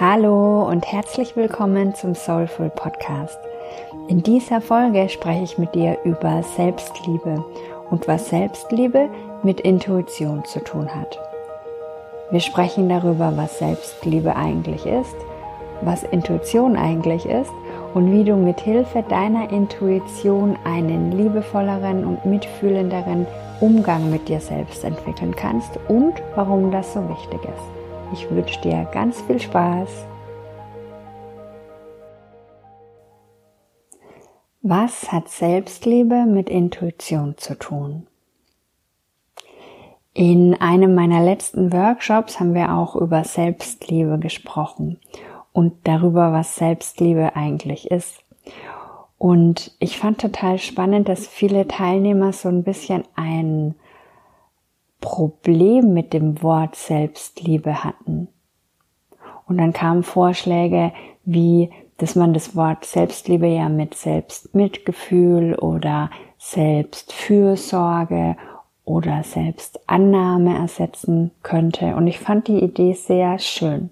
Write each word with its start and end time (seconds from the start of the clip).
Hallo 0.00 0.68
und 0.68 0.90
herzlich 0.90 1.36
willkommen 1.36 1.94
zum 1.94 2.16
Soulful 2.16 2.68
Podcast. 2.68 3.38
In 4.08 4.24
dieser 4.24 4.60
Folge 4.60 5.08
spreche 5.08 5.44
ich 5.44 5.56
mit 5.56 5.72
dir 5.76 5.98
über 6.02 6.42
Selbstliebe 6.42 7.44
und 7.90 8.08
was 8.08 8.28
Selbstliebe 8.28 9.08
mit 9.44 9.60
Intuition 9.60 10.44
zu 10.46 10.58
tun 10.64 10.92
hat. 10.92 11.16
Wir 12.32 12.40
sprechen 12.40 12.88
darüber, 12.88 13.36
was 13.36 13.60
Selbstliebe 13.60 14.34
eigentlich 14.34 14.84
ist, 14.84 15.14
was 15.82 16.02
Intuition 16.02 16.74
eigentlich 16.74 17.24
ist 17.24 17.52
und 17.94 18.10
wie 18.10 18.24
du 18.24 18.34
mit 18.34 18.58
Hilfe 18.58 19.04
deiner 19.08 19.48
Intuition 19.52 20.58
einen 20.64 21.12
liebevolleren 21.12 22.04
und 22.04 22.24
mitfühlenderen 22.24 23.28
Umgang 23.60 24.10
mit 24.10 24.28
dir 24.28 24.40
selbst 24.40 24.82
entwickeln 24.82 25.36
kannst 25.36 25.78
und 25.86 26.14
warum 26.34 26.72
das 26.72 26.94
so 26.94 27.08
wichtig 27.08 27.44
ist. 27.44 27.73
Ich 28.12 28.30
wünsche 28.30 28.60
dir 28.60 28.88
ganz 28.92 29.20
viel 29.22 29.40
Spaß. 29.40 30.06
Was 34.62 35.12
hat 35.12 35.28
Selbstliebe 35.28 36.24
mit 36.26 36.48
Intuition 36.48 37.36
zu 37.36 37.58
tun? 37.58 38.06
In 40.14 40.54
einem 40.54 40.94
meiner 40.94 41.22
letzten 41.22 41.72
Workshops 41.72 42.38
haben 42.38 42.54
wir 42.54 42.72
auch 42.72 42.94
über 42.94 43.24
Selbstliebe 43.24 44.18
gesprochen 44.18 45.00
und 45.52 45.74
darüber, 45.84 46.32
was 46.32 46.56
Selbstliebe 46.56 47.34
eigentlich 47.34 47.90
ist. 47.90 48.22
Und 49.18 49.74
ich 49.80 49.98
fand 49.98 50.20
total 50.20 50.58
spannend, 50.58 51.08
dass 51.08 51.26
viele 51.26 51.66
Teilnehmer 51.66 52.32
so 52.32 52.48
ein 52.48 52.62
bisschen 52.62 53.04
ein 53.16 53.74
Problem 55.00 55.92
mit 55.92 56.12
dem 56.12 56.42
Wort 56.42 56.76
Selbstliebe 56.76 57.84
hatten. 57.84 58.28
Und 59.46 59.58
dann 59.58 59.72
kamen 59.72 60.02
Vorschläge 60.02 60.92
wie, 61.24 61.70
dass 61.98 62.16
man 62.16 62.34
das 62.34 62.56
Wort 62.56 62.84
Selbstliebe 62.84 63.46
ja 63.46 63.68
mit 63.68 63.94
Selbstmitgefühl 63.94 65.54
oder 65.54 66.10
Selbstfürsorge 66.38 68.36
oder 68.84 69.22
Selbstannahme 69.22 70.56
ersetzen 70.58 71.30
könnte. 71.42 71.96
Und 71.96 72.06
ich 72.06 72.18
fand 72.18 72.48
die 72.48 72.62
Idee 72.62 72.92
sehr 72.92 73.38
schön, 73.38 73.90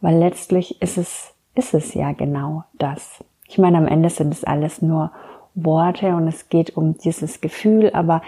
weil 0.00 0.18
letztlich 0.18 0.80
ist 0.82 0.98
es, 0.98 1.34
ist 1.54 1.74
es 1.74 1.94
ja 1.94 2.12
genau 2.12 2.64
das. 2.78 3.22
Ich 3.46 3.58
meine, 3.58 3.78
am 3.78 3.86
Ende 3.86 4.10
sind 4.10 4.32
es 4.32 4.44
alles 4.44 4.82
nur 4.82 5.12
Worte 5.54 6.16
und 6.16 6.26
es 6.26 6.48
geht 6.48 6.76
um 6.76 6.96
dieses 6.98 7.40
Gefühl, 7.40 7.90
aber 7.92 8.22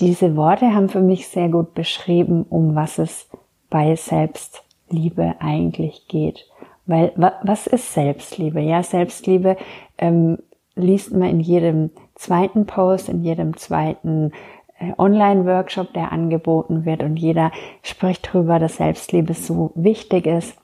diese 0.00 0.36
Worte 0.36 0.74
haben 0.74 0.88
für 0.88 1.00
mich 1.00 1.28
sehr 1.28 1.48
gut 1.48 1.74
beschrieben, 1.74 2.44
um 2.48 2.74
was 2.74 2.98
es 2.98 3.28
bei 3.70 3.94
Selbstliebe 3.94 5.36
eigentlich 5.40 6.08
geht. 6.08 6.46
Weil 6.86 7.12
was 7.16 7.66
ist 7.66 7.94
Selbstliebe? 7.94 8.60
Ja, 8.60 8.82
Selbstliebe 8.82 9.56
ähm, 9.98 10.38
liest 10.74 11.12
man 11.12 11.28
in 11.28 11.40
jedem 11.40 11.90
zweiten 12.14 12.66
Post, 12.66 13.08
in 13.08 13.22
jedem 13.22 13.56
zweiten 13.56 14.32
äh, 14.78 14.92
Online-Workshop, 14.98 15.92
der 15.92 16.12
angeboten 16.12 16.84
wird 16.84 17.02
und 17.02 17.16
jeder 17.16 17.52
spricht 17.82 18.28
darüber, 18.28 18.58
dass 18.58 18.76
Selbstliebe 18.76 19.34
so 19.34 19.70
wichtig 19.74 20.26
ist. 20.26 20.56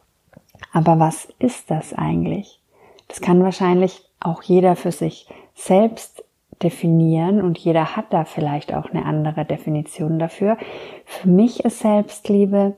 Aber 0.73 0.99
was 0.99 1.29
ist 1.39 1.71
das 1.71 1.95
eigentlich? 1.95 2.61
Das 3.07 3.21
kann 3.21 3.43
wahrscheinlich 3.43 4.03
auch 4.21 4.43
jeder 4.43 4.77
für 4.77 4.93
sich 4.93 5.29
selbst 5.55 6.25
definieren 6.63 7.43
und 7.43 7.59
jeder 7.59 7.97
hat 7.97 8.13
da 8.13 8.25
vielleicht 8.25 8.75
auch 8.75 8.91
eine 8.91 9.05
andere 9.05 9.45
Definition 9.45 10.19
dafür. 10.19 10.57
Für 11.05 11.29
mich 11.29 11.65
ist 11.65 11.81
Selbstliebe 11.81 12.75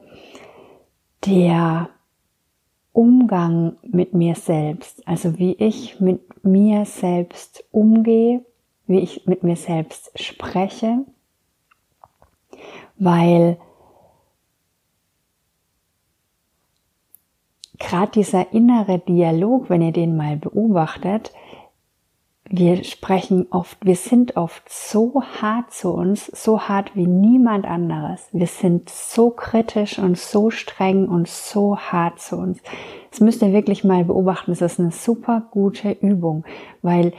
der 1.26 1.90
Umgang 2.92 3.76
mit 3.82 4.14
mir 4.14 4.34
selbst, 4.34 5.06
also 5.06 5.38
wie 5.38 5.52
ich 5.54 6.00
mit 6.00 6.44
mir 6.44 6.84
selbst 6.84 7.64
umgehe, 7.70 8.44
wie 8.86 8.98
ich 8.98 9.26
mit 9.26 9.42
mir 9.42 9.56
selbst 9.56 10.10
spreche, 10.20 11.04
weil 12.98 13.58
gerade 17.78 18.12
dieser 18.12 18.52
innere 18.52 18.98
Dialog, 18.98 19.70
wenn 19.70 19.82
ihr 19.82 19.92
den 19.92 20.16
mal 20.16 20.36
beobachtet, 20.36 21.32
wir 22.52 22.82
sprechen 22.82 23.46
oft, 23.50 23.78
wir 23.80 23.94
sind 23.94 24.36
oft 24.36 24.68
so 24.68 25.22
hart 25.40 25.72
zu 25.72 25.90
uns, 25.90 26.26
so 26.26 26.62
hart 26.62 26.96
wie 26.96 27.06
niemand 27.06 27.64
anderes. 27.64 28.28
Wir 28.32 28.48
sind 28.48 28.88
so 28.88 29.30
kritisch 29.30 30.00
und 30.00 30.18
so 30.18 30.50
streng 30.50 31.06
und 31.06 31.28
so 31.28 31.78
hart 31.78 32.18
zu 32.18 32.36
uns. 32.36 32.60
Das 33.12 33.20
müsst 33.20 33.40
ihr 33.42 33.52
wirklich 33.52 33.84
mal 33.84 34.04
beobachten. 34.04 34.50
Das 34.50 34.62
ist 34.62 34.80
eine 34.80 34.90
super 34.90 35.46
gute 35.52 35.92
Übung, 35.92 36.44
weil, 36.82 37.12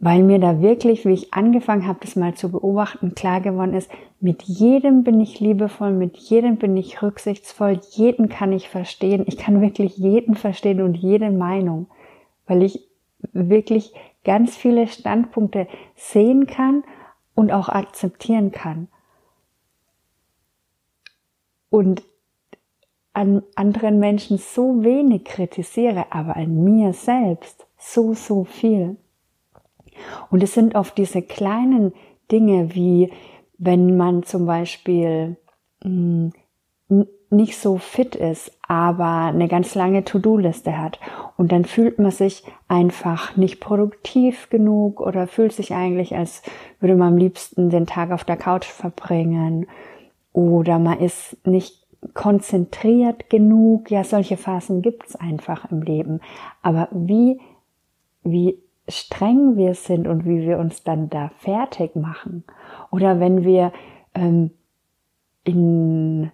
weil 0.00 0.24
mir 0.24 0.40
da 0.40 0.60
wirklich, 0.60 1.04
wie 1.04 1.12
ich 1.12 1.32
angefangen 1.32 1.86
habe, 1.86 2.00
das 2.02 2.16
mal 2.16 2.34
zu 2.34 2.50
beobachten, 2.50 3.14
klar 3.14 3.40
geworden 3.40 3.74
ist, 3.74 3.88
mit 4.20 4.42
jedem 4.42 5.04
bin 5.04 5.20
ich 5.20 5.38
liebevoll, 5.38 5.92
mit 5.92 6.16
jedem 6.16 6.56
bin 6.56 6.76
ich 6.76 7.02
rücksichtsvoll, 7.02 7.78
jeden 7.90 8.28
kann 8.28 8.52
ich 8.52 8.68
verstehen. 8.68 9.22
Ich 9.28 9.36
kann 9.36 9.60
wirklich 9.60 9.96
jeden 9.96 10.34
verstehen 10.34 10.82
und 10.82 10.96
jede 10.96 11.30
Meinung, 11.30 11.86
weil 12.48 12.64
ich 12.64 12.88
wirklich 13.32 13.92
ganz 14.24 14.56
viele 14.56 14.86
Standpunkte 14.86 15.66
sehen 15.94 16.46
kann 16.46 16.84
und 17.34 17.52
auch 17.52 17.68
akzeptieren 17.68 18.52
kann. 18.52 18.88
Und 21.70 22.02
an 23.14 23.42
anderen 23.56 23.98
Menschen 23.98 24.38
so 24.38 24.82
wenig 24.82 25.24
kritisiere, 25.24 26.06
aber 26.10 26.36
an 26.36 26.62
mir 26.64 26.92
selbst 26.92 27.66
so, 27.78 28.14
so 28.14 28.44
viel. 28.44 28.96
Und 30.30 30.42
es 30.42 30.54
sind 30.54 30.74
oft 30.74 30.96
diese 30.96 31.22
kleinen 31.22 31.92
Dinge, 32.30 32.74
wie 32.74 33.12
wenn 33.58 33.96
man 33.96 34.22
zum 34.22 34.46
Beispiel 34.46 35.36
mh, 35.84 36.32
hm, 36.88 37.06
nicht 37.32 37.58
so 37.58 37.78
fit 37.78 38.14
ist, 38.14 38.52
aber 38.68 39.26
eine 39.26 39.48
ganz 39.48 39.74
lange 39.74 40.04
To-Do-Liste 40.04 40.78
hat. 40.78 41.00
Und 41.36 41.52
dann 41.52 41.64
fühlt 41.64 41.98
man 41.98 42.10
sich 42.10 42.44
einfach 42.68 43.36
nicht 43.36 43.60
produktiv 43.60 44.50
genug 44.50 45.00
oder 45.00 45.26
fühlt 45.26 45.52
sich 45.52 45.74
eigentlich, 45.74 46.14
als 46.14 46.42
würde 46.80 46.94
man 46.94 47.08
am 47.08 47.16
liebsten 47.16 47.70
den 47.70 47.86
Tag 47.86 48.12
auf 48.12 48.24
der 48.24 48.36
Couch 48.36 48.66
verbringen. 48.66 49.66
Oder 50.32 50.78
man 50.78 50.98
ist 50.98 51.36
nicht 51.46 51.82
konzentriert 52.14 53.30
genug. 53.30 53.90
Ja, 53.90 54.04
solche 54.04 54.36
Phasen 54.36 54.82
gibt's 54.82 55.16
einfach 55.16 55.70
im 55.70 55.82
Leben. 55.82 56.20
Aber 56.62 56.88
wie, 56.92 57.40
wie 58.22 58.58
streng 58.88 59.56
wir 59.56 59.74
sind 59.74 60.08
und 60.08 60.24
wie 60.24 60.42
wir 60.42 60.58
uns 60.58 60.82
dann 60.82 61.08
da 61.08 61.30
fertig 61.38 61.96
machen. 61.96 62.44
Oder 62.90 63.20
wenn 63.20 63.44
wir 63.44 63.72
ähm, 64.14 64.50
in 65.44 66.30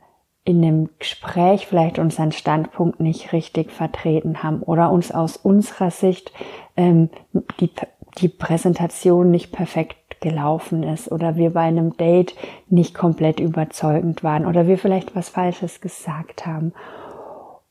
in 0.48 0.64
einem 0.64 0.88
Gespräch 0.98 1.66
vielleicht 1.66 1.98
unseren 1.98 2.32
Standpunkt 2.32 3.00
nicht 3.00 3.34
richtig 3.34 3.70
vertreten 3.70 4.42
haben 4.42 4.62
oder 4.62 4.90
uns 4.90 5.12
aus 5.12 5.36
unserer 5.36 5.90
Sicht 5.90 6.32
ähm, 6.74 7.10
die, 7.60 7.70
die 8.16 8.28
Präsentation 8.28 9.30
nicht 9.30 9.52
perfekt 9.52 10.22
gelaufen 10.22 10.84
ist 10.84 11.12
oder 11.12 11.36
wir 11.36 11.52
bei 11.52 11.60
einem 11.60 11.98
Date 11.98 12.34
nicht 12.70 12.94
komplett 12.94 13.40
überzeugend 13.40 14.24
waren 14.24 14.46
oder 14.46 14.66
wir 14.66 14.78
vielleicht 14.78 15.14
was 15.14 15.28
Falsches 15.28 15.82
gesagt 15.82 16.46
haben 16.46 16.72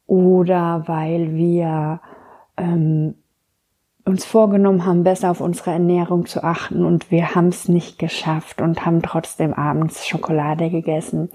oder 0.06 0.84
weil 0.86 1.34
wir 1.34 2.00
ähm, 2.58 3.16
uns 4.06 4.24
vorgenommen 4.24 4.86
haben, 4.86 5.04
besser 5.04 5.32
auf 5.32 5.42
unsere 5.42 5.72
Ernährung 5.72 6.28
zu 6.28 6.44
achten 6.44 6.86
und 6.86 7.10
wir 7.10 7.34
haben 7.34 7.48
es 7.48 7.70
nicht 7.70 7.98
geschafft 7.98 8.62
und 8.62 8.86
haben 8.86 9.02
trotzdem 9.02 9.52
abends 9.56 10.08
Schokolade 10.08 10.70
gegessen. 10.70 11.32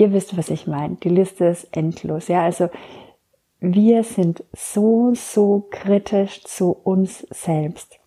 Ihr 0.00 0.14
wisst, 0.14 0.38
was 0.38 0.48
ich 0.48 0.66
meine. 0.66 0.94
Die 0.94 1.10
Liste 1.10 1.44
ist 1.44 1.76
endlos. 1.76 2.28
Ja, 2.28 2.42
also 2.42 2.70
wir 3.58 4.02
sind 4.02 4.42
so, 4.56 5.12
so 5.12 5.66
kritisch 5.70 6.42
zu 6.44 6.70
uns 6.72 7.26
selbst. 7.28 7.98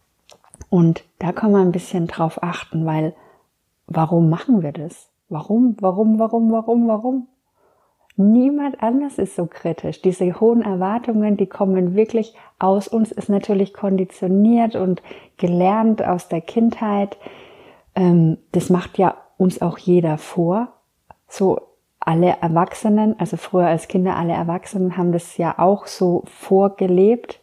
Und 0.71 1.03
da 1.19 1.31
kann 1.31 1.51
man 1.51 1.67
ein 1.67 1.71
bisschen 1.71 2.07
drauf 2.07 2.41
achten, 2.41 2.87
weil 2.87 3.13
warum 3.85 4.27
machen 4.27 4.63
wir 4.63 4.71
das? 4.71 5.11
Warum, 5.29 5.77
warum, 5.81 6.17
warum, 6.17 6.51
warum, 6.51 6.87
warum? 6.87 7.27
Niemand 8.15 8.81
anders 8.81 9.19
ist 9.19 9.35
so 9.35 9.45
kritisch. 9.45 10.01
Diese 10.01 10.39
hohen 10.39 10.63
Erwartungen, 10.63 11.37
die 11.37 11.45
kommen 11.45 11.93
wirklich 11.93 12.33
aus 12.57 12.87
uns, 12.87 13.11
ist 13.11 13.29
natürlich 13.29 13.71
konditioniert 13.71 14.75
und 14.75 15.03
gelernt 15.37 16.03
aus 16.03 16.27
der 16.27 16.41
Kindheit. 16.41 17.17
Ähm, 17.93 18.39
das 18.51 18.71
macht 18.71 18.97
ja 18.97 19.15
uns 19.37 19.61
auch 19.61 19.77
jeder 19.77 20.17
vor. 20.17 20.69
So 21.27 21.59
alle 22.07 22.37
Erwachsenen, 22.41 23.19
also 23.19 23.37
früher 23.37 23.67
als 23.67 23.87
Kinder, 23.87 24.15
alle 24.15 24.33
Erwachsenen 24.33 24.97
haben 24.97 25.11
das 25.11 25.37
ja 25.37 25.57
auch 25.57 25.87
so 25.87 26.23
vorgelebt. 26.25 27.39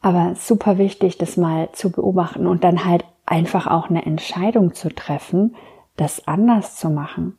Aber 0.00 0.34
super 0.34 0.78
wichtig, 0.78 1.18
das 1.18 1.36
mal 1.36 1.70
zu 1.72 1.90
beobachten 1.90 2.46
und 2.46 2.62
dann 2.62 2.84
halt 2.84 3.04
einfach 3.26 3.66
auch 3.66 3.88
eine 3.88 4.04
Entscheidung 4.04 4.74
zu 4.74 4.88
treffen, 4.94 5.56
das 5.96 6.28
anders 6.28 6.76
zu 6.76 6.90
machen. 6.90 7.38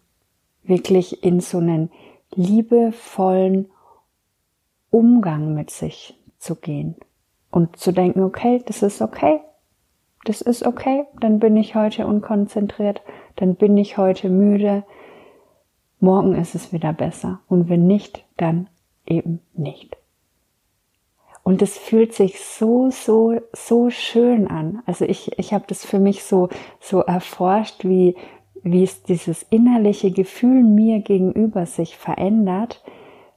Wirklich 0.63 1.23
in 1.23 1.39
so 1.39 1.59
einen 1.59 1.91
liebevollen 2.33 3.69
Umgang 4.89 5.53
mit 5.53 5.69
sich 5.69 6.19
zu 6.37 6.55
gehen 6.55 6.95
und 7.51 7.77
zu 7.77 7.91
denken, 7.91 8.23
okay, 8.23 8.63
das 8.65 8.81
ist 8.81 9.01
okay, 9.01 9.41
das 10.25 10.41
ist 10.41 10.65
okay, 10.65 11.05
dann 11.19 11.39
bin 11.39 11.55
ich 11.55 11.75
heute 11.75 12.07
unkonzentriert, 12.07 13.01
dann 13.35 13.55
bin 13.55 13.77
ich 13.77 13.97
heute 13.97 14.29
müde, 14.29 14.83
morgen 15.99 16.35
ist 16.35 16.55
es 16.55 16.73
wieder 16.73 16.93
besser 16.93 17.39
und 17.47 17.69
wenn 17.69 17.87
nicht, 17.87 18.25
dann 18.37 18.67
eben 19.05 19.41
nicht. 19.53 19.97
Und 21.43 21.61
es 21.61 21.77
fühlt 21.77 22.13
sich 22.13 22.43
so, 22.43 22.89
so, 22.89 23.39
so 23.53 23.91
schön 23.91 24.47
an. 24.47 24.81
Also 24.87 25.05
ich, 25.05 25.37
ich 25.37 25.53
habe 25.53 25.65
das 25.67 25.85
für 25.85 25.99
mich 25.99 26.23
so, 26.23 26.49
so 26.79 27.01
erforscht, 27.01 27.85
wie, 27.85 28.15
wie 28.63 28.83
es 28.83 29.03
dieses 29.03 29.43
innerliche 29.43 30.09
Gefühl 30.09 30.63
mir 30.63 31.01
gegenüber 31.01 31.67
sich 31.67 31.97
verändert, 31.97 32.83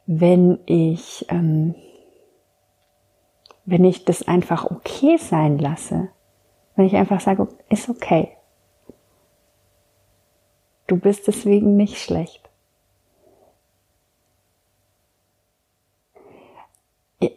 wenn 0.07 0.59
ich, 0.65 1.27
ähm, 1.29 1.75
wenn 3.67 3.85
ich 3.85 4.07
das 4.07 4.27
einfach 4.27 4.71
okay 4.71 5.19
sein 5.19 5.59
lasse. 5.59 6.09
Wenn 6.77 6.87
ich 6.87 6.97
einfach 6.97 7.21
sage, 7.21 7.47
ist 7.69 7.91
okay. 7.91 8.31
Du 10.87 10.97
bist 10.97 11.27
deswegen 11.27 11.77
nicht 11.77 11.99
schlecht. 11.99 12.48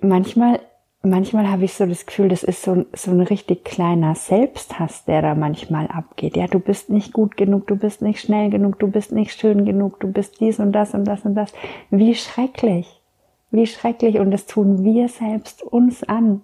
Manchmal, 0.01 0.59
manchmal 1.03 1.49
habe 1.49 1.65
ich 1.65 1.73
so 1.73 1.85
das 1.85 2.05
Gefühl, 2.05 2.29
das 2.29 2.43
ist 2.43 2.63
so, 2.63 2.85
so 2.93 3.11
ein 3.11 3.21
richtig 3.21 3.63
kleiner 3.65 4.15
Selbsthass, 4.15 5.05
der 5.05 5.21
da 5.21 5.35
manchmal 5.35 5.87
abgeht. 5.87 6.35
Ja, 6.35 6.47
du 6.47 6.59
bist 6.59 6.89
nicht 6.89 7.13
gut 7.13 7.37
genug, 7.37 7.67
du 7.67 7.75
bist 7.75 8.01
nicht 8.01 8.19
schnell 8.19 8.49
genug, 8.49 8.79
du 8.79 8.87
bist 8.87 9.11
nicht 9.11 9.39
schön 9.39 9.65
genug, 9.65 9.99
du 9.99 10.11
bist 10.11 10.39
dies 10.39 10.59
und 10.59 10.71
das 10.71 10.93
und 10.93 11.05
das 11.05 11.25
und 11.25 11.35
das. 11.35 11.53
Wie 11.89 12.15
schrecklich. 12.15 13.01
Wie 13.49 13.67
schrecklich. 13.67 14.19
Und 14.19 14.31
das 14.31 14.45
tun 14.45 14.83
wir 14.83 15.09
selbst 15.09 15.63
uns 15.63 16.03
an. 16.03 16.41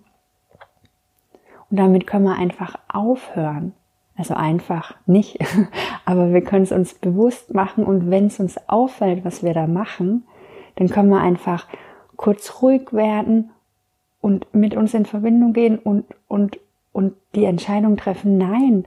Und 1.69 1.79
damit 1.79 2.07
können 2.07 2.25
wir 2.25 2.35
einfach 2.35 2.77
aufhören. 2.87 3.73
Also 4.17 4.33
einfach 4.33 4.95
nicht, 5.05 5.37
aber 6.05 6.33
wir 6.33 6.41
können 6.41 6.63
es 6.63 6.71
uns 6.71 6.95
bewusst 6.95 7.53
machen 7.53 7.83
und 7.83 8.09
wenn 8.09 8.25
es 8.25 8.39
uns 8.39 8.57
auffällt, 8.67 9.23
was 9.23 9.43
wir 9.43 9.53
da 9.53 9.67
machen, 9.67 10.23
dann 10.75 10.89
können 10.89 11.09
wir 11.09 11.21
einfach 11.21 11.67
kurz 12.17 12.61
ruhig 12.61 12.91
werden 12.91 13.51
und 14.19 14.53
mit 14.53 14.75
uns 14.75 14.93
in 14.93 15.05
Verbindung 15.05 15.53
gehen 15.53 15.79
und, 15.79 16.05
und, 16.27 16.59
und 16.91 17.13
die 17.35 17.45
Entscheidung 17.45 17.95
treffen, 17.95 18.37
nein, 18.37 18.85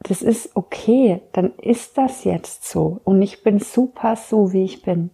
das 0.00 0.22
ist 0.22 0.54
okay, 0.56 1.20
dann 1.32 1.52
ist 1.56 1.96
das 1.96 2.24
jetzt 2.24 2.68
so 2.68 3.00
und 3.04 3.22
ich 3.22 3.42
bin 3.42 3.58
super 3.58 4.16
so, 4.16 4.52
wie 4.52 4.64
ich 4.64 4.82
bin. 4.82 5.10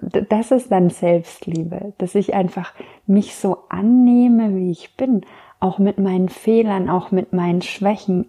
Das 0.00 0.50
ist 0.50 0.70
dann 0.70 0.90
Selbstliebe, 0.90 1.94
dass 1.96 2.14
ich 2.14 2.34
einfach 2.34 2.74
mich 3.06 3.34
so 3.34 3.58
annehme, 3.70 4.54
wie 4.54 4.70
ich 4.70 4.94
bin, 4.96 5.24
auch 5.58 5.78
mit 5.78 5.98
meinen 5.98 6.28
Fehlern, 6.28 6.90
auch 6.90 7.12
mit 7.12 7.32
meinen 7.32 7.62
Schwächen, 7.62 8.26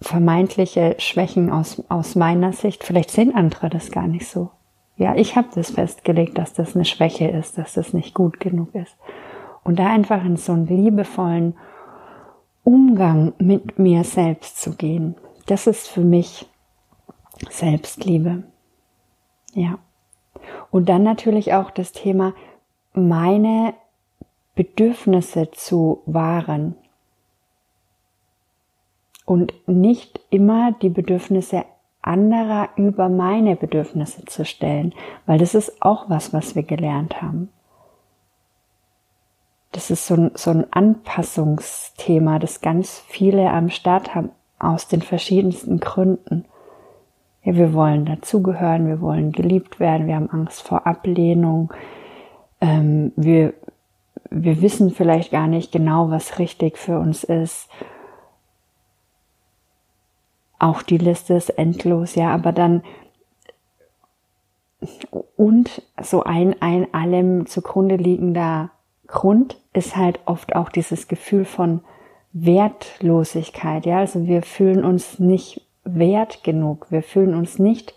vermeintliche 0.00 0.96
Schwächen 0.98 1.50
aus, 1.50 1.82
aus 1.90 2.14
meiner 2.14 2.54
Sicht. 2.54 2.84
Vielleicht 2.84 3.10
sehen 3.10 3.34
andere 3.34 3.68
das 3.68 3.90
gar 3.90 4.06
nicht 4.06 4.26
so. 4.26 4.50
Ja, 5.00 5.16
ich 5.16 5.34
habe 5.34 5.48
das 5.54 5.70
festgelegt, 5.70 6.36
dass 6.36 6.52
das 6.52 6.74
eine 6.74 6.84
Schwäche 6.84 7.26
ist, 7.26 7.56
dass 7.56 7.72
das 7.72 7.94
nicht 7.94 8.12
gut 8.12 8.38
genug 8.38 8.74
ist. 8.74 8.94
Und 9.64 9.78
da 9.78 9.86
einfach 9.86 10.22
in 10.22 10.36
so 10.36 10.52
einen 10.52 10.66
liebevollen 10.66 11.56
Umgang 12.64 13.32
mit 13.38 13.78
mir 13.78 14.04
selbst 14.04 14.60
zu 14.60 14.76
gehen, 14.76 15.14
das 15.46 15.66
ist 15.66 15.88
für 15.88 16.02
mich 16.02 16.46
Selbstliebe. 17.48 18.42
Ja. 19.54 19.78
Und 20.70 20.90
dann 20.90 21.02
natürlich 21.02 21.54
auch 21.54 21.70
das 21.70 21.92
Thema, 21.92 22.34
meine 22.92 23.72
Bedürfnisse 24.54 25.50
zu 25.50 26.02
wahren 26.04 26.74
und 29.24 29.54
nicht 29.66 30.20
immer 30.28 30.72
die 30.72 30.90
Bedürfnisse 30.90 31.64
anderer 32.02 32.70
über 32.76 33.08
meine 33.08 33.56
Bedürfnisse 33.56 34.24
zu 34.24 34.44
stellen, 34.44 34.94
weil 35.26 35.38
das 35.38 35.54
ist 35.54 35.82
auch 35.82 36.08
was, 36.08 36.32
was 36.32 36.54
wir 36.54 36.62
gelernt 36.62 37.20
haben. 37.20 37.50
Das 39.72 39.90
ist 39.90 40.06
so 40.06 40.14
ein, 40.14 40.30
so 40.34 40.50
ein 40.50 40.66
Anpassungsthema, 40.72 42.38
das 42.38 42.60
ganz 42.60 43.02
viele 43.06 43.50
am 43.50 43.70
Start 43.70 44.14
haben, 44.14 44.30
aus 44.58 44.88
den 44.88 45.02
verschiedensten 45.02 45.80
Gründen. 45.80 46.44
Ja, 47.42 47.54
wir 47.54 47.72
wollen 47.72 48.04
dazugehören, 48.04 48.86
wir 48.86 49.00
wollen 49.00 49.32
geliebt 49.32 49.80
werden, 49.80 50.06
wir 50.06 50.16
haben 50.16 50.30
Angst 50.30 50.62
vor 50.62 50.86
Ablehnung, 50.86 51.72
ähm, 52.60 53.12
wir, 53.16 53.54
wir 54.30 54.60
wissen 54.60 54.90
vielleicht 54.90 55.30
gar 55.30 55.46
nicht 55.46 55.72
genau, 55.72 56.10
was 56.10 56.38
richtig 56.38 56.76
für 56.76 56.98
uns 56.98 57.24
ist 57.24 57.70
auch 60.60 60.82
die 60.82 60.98
Liste 60.98 61.34
ist 61.34 61.50
endlos, 61.50 62.14
ja, 62.14 62.32
aber 62.32 62.52
dann 62.52 62.82
und 65.36 65.82
so 66.00 66.22
ein, 66.22 66.54
ein 66.62 66.94
allem 66.94 67.46
zugrunde 67.46 67.96
liegender 67.96 68.70
Grund 69.06 69.58
ist 69.72 69.96
halt 69.96 70.20
oft 70.26 70.54
auch 70.54 70.68
dieses 70.68 71.08
Gefühl 71.08 71.44
von 71.44 71.80
Wertlosigkeit, 72.32 73.84
ja, 73.86 73.98
also 73.98 74.26
wir 74.26 74.42
fühlen 74.42 74.84
uns 74.84 75.18
nicht 75.18 75.66
wert 75.82 76.44
genug, 76.44 76.86
wir 76.90 77.02
fühlen 77.02 77.34
uns 77.34 77.58
nicht 77.58 77.94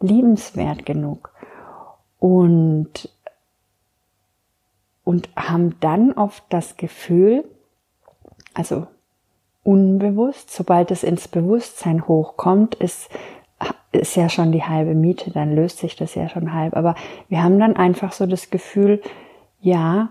liebenswert 0.00 0.86
genug. 0.86 1.30
Und 2.18 3.10
und 5.04 5.28
haben 5.36 5.78
dann 5.80 6.12
oft 6.12 6.42
das 6.48 6.78
Gefühl, 6.78 7.44
also 8.54 8.86
unbewusst. 9.64 10.50
Sobald 10.50 10.90
es 10.90 11.02
ins 11.02 11.26
Bewusstsein 11.26 12.06
hochkommt, 12.06 12.76
ist, 12.76 13.10
ist 13.92 14.14
ja 14.14 14.28
schon 14.28 14.52
die 14.52 14.62
halbe 14.62 14.94
Miete, 14.94 15.30
dann 15.30 15.54
löst 15.54 15.78
sich 15.78 15.96
das 15.96 16.14
ja 16.14 16.28
schon 16.28 16.52
halb. 16.52 16.76
Aber 16.76 16.94
wir 17.28 17.42
haben 17.42 17.58
dann 17.58 17.74
einfach 17.76 18.12
so 18.12 18.26
das 18.26 18.50
Gefühl, 18.50 19.02
ja, 19.60 20.10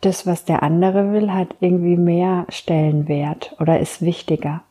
das, 0.00 0.26
was 0.26 0.44
der 0.44 0.62
andere 0.62 1.12
will, 1.12 1.32
hat 1.32 1.54
irgendwie 1.60 1.96
mehr 1.96 2.46
Stellenwert 2.48 3.54
oder 3.60 3.78
ist 3.78 4.02
wichtiger. 4.02 4.62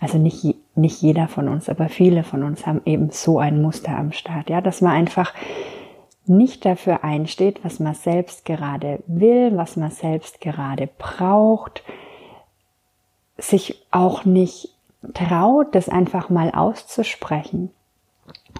Also 0.00 0.18
nicht, 0.18 0.56
nicht 0.74 1.00
jeder 1.00 1.28
von 1.28 1.48
uns, 1.48 1.68
aber 1.68 1.88
viele 1.88 2.24
von 2.24 2.42
uns 2.42 2.66
haben 2.66 2.82
eben 2.84 3.10
so 3.10 3.38
ein 3.38 3.62
Muster 3.62 3.96
am 3.96 4.12
Start, 4.12 4.50
ja, 4.50 4.60
dass 4.60 4.80
man 4.80 4.92
einfach 4.92 5.32
nicht 6.26 6.64
dafür 6.64 7.04
einsteht, 7.04 7.64
was 7.64 7.80
man 7.80 7.94
selbst 7.94 8.44
gerade 8.44 9.02
will, 9.06 9.56
was 9.56 9.76
man 9.76 9.90
selbst 9.90 10.40
gerade 10.40 10.88
braucht, 10.98 11.82
sich 13.36 13.84
auch 13.90 14.24
nicht 14.24 14.70
traut, 15.12 15.74
das 15.74 15.88
einfach 15.88 16.30
mal 16.30 16.50
auszusprechen 16.50 17.70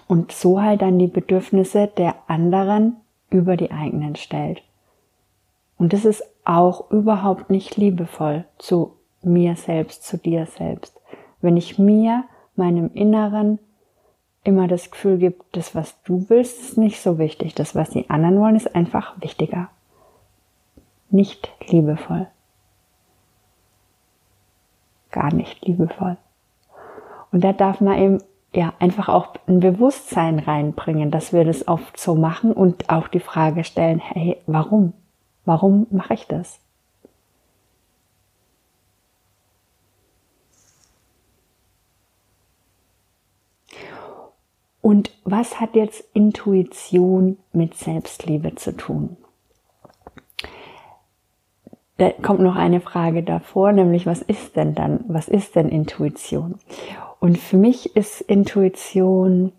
und 0.07 0.31
so 0.31 0.61
halt 0.61 0.81
dann 0.81 0.99
die 0.99 1.07
Bedürfnisse 1.07 1.87
der 1.87 2.15
anderen 2.27 2.97
über 3.29 3.57
die 3.57 3.71
eigenen 3.71 4.15
stellt. 4.15 4.61
Und 5.77 5.93
das 5.93 6.05
ist 6.05 6.23
auch 6.45 6.91
überhaupt 6.91 7.49
nicht 7.49 7.75
liebevoll 7.77 8.45
zu 8.57 8.95
mir 9.23 9.55
selbst, 9.55 10.03
zu 10.03 10.17
dir 10.17 10.45
selbst. 10.45 11.01
Wenn 11.41 11.57
ich 11.57 11.79
mir, 11.79 12.25
meinem 12.55 12.91
Inneren, 12.93 13.59
immer 14.43 14.67
das 14.67 14.91
Gefühl 14.91 15.17
gebe, 15.17 15.43
das, 15.51 15.73
was 15.73 16.01
du 16.03 16.25
willst, 16.29 16.61
ist 16.61 16.77
nicht 16.77 17.01
so 17.01 17.17
wichtig. 17.17 17.55
Das, 17.55 17.75
was 17.75 17.89
die 17.89 18.09
anderen 18.09 18.39
wollen, 18.39 18.55
ist 18.55 18.75
einfach 18.75 19.19
wichtiger. 19.21 19.69
Nicht 21.09 21.51
liebevoll 21.67 22.27
gar 25.15 25.33
nicht 25.33 25.65
liebevoll. 25.65 26.17
Und 27.31 27.43
da 27.43 27.53
darf 27.53 27.81
man 27.81 27.97
eben 27.97 28.17
ja 28.53 28.73
einfach 28.79 29.09
auch 29.09 29.33
ein 29.47 29.61
Bewusstsein 29.61 30.39
reinbringen, 30.39 31.09
dass 31.09 31.33
wir 31.33 31.45
das 31.45 31.67
oft 31.67 31.99
so 31.99 32.15
machen 32.15 32.51
und 32.51 32.89
auch 32.89 33.07
die 33.07 33.19
Frage 33.19 33.63
stellen, 33.63 33.99
hey, 33.99 34.37
warum? 34.45 34.93
Warum 35.45 35.87
mache 35.89 36.13
ich 36.13 36.27
das? 36.27 36.59
Und 44.81 45.11
was 45.23 45.59
hat 45.59 45.75
jetzt 45.75 46.03
Intuition 46.13 47.37
mit 47.53 47.75
Selbstliebe 47.75 48.53
zu 48.53 48.75
tun? 48.77 49.17
Da 51.97 52.11
kommt 52.11 52.41
noch 52.41 52.55
eine 52.55 52.81
Frage 52.81 53.23
davor, 53.23 53.71
nämlich 53.71 54.05
was 54.05 54.21
ist 54.21 54.55
denn 54.55 54.75
dann, 54.75 55.05
was 55.07 55.27
ist 55.27 55.55
denn 55.55 55.69
Intuition? 55.69 56.59
Und 57.19 57.37
für 57.37 57.57
mich 57.57 57.95
ist 57.95 58.21
Intuition, 58.21 59.53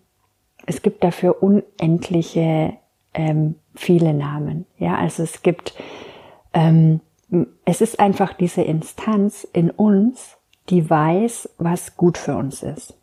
es 0.65 0.81
gibt 0.81 1.03
dafür 1.03 1.41
unendliche 1.41 2.73
ähm, 3.13 3.55
viele 3.75 4.13
Namen. 4.13 4.65
Ja, 4.77 4.95
also 4.97 5.23
es 5.23 5.41
gibt, 5.41 5.73
ähm, 6.53 7.01
es 7.65 7.81
ist 7.81 7.99
einfach 7.99 8.33
diese 8.33 8.61
Instanz 8.61 9.47
in 9.51 9.71
uns, 9.71 10.37
die 10.69 10.87
weiß, 10.87 11.49
was 11.57 11.97
gut 11.97 12.17
für 12.17 12.35
uns 12.35 12.61
ist. 12.61 12.93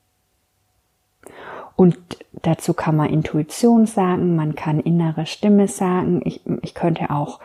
Und 1.76 1.98
dazu 2.32 2.72
kann 2.72 2.96
man 2.96 3.10
Intuition 3.10 3.86
sagen, 3.86 4.36
man 4.36 4.54
kann 4.54 4.78
innere 4.78 5.26
Stimme 5.26 5.66
sagen, 5.66 6.20
ich, 6.24 6.40
ich 6.62 6.74
könnte 6.74 7.10
auch 7.10 7.40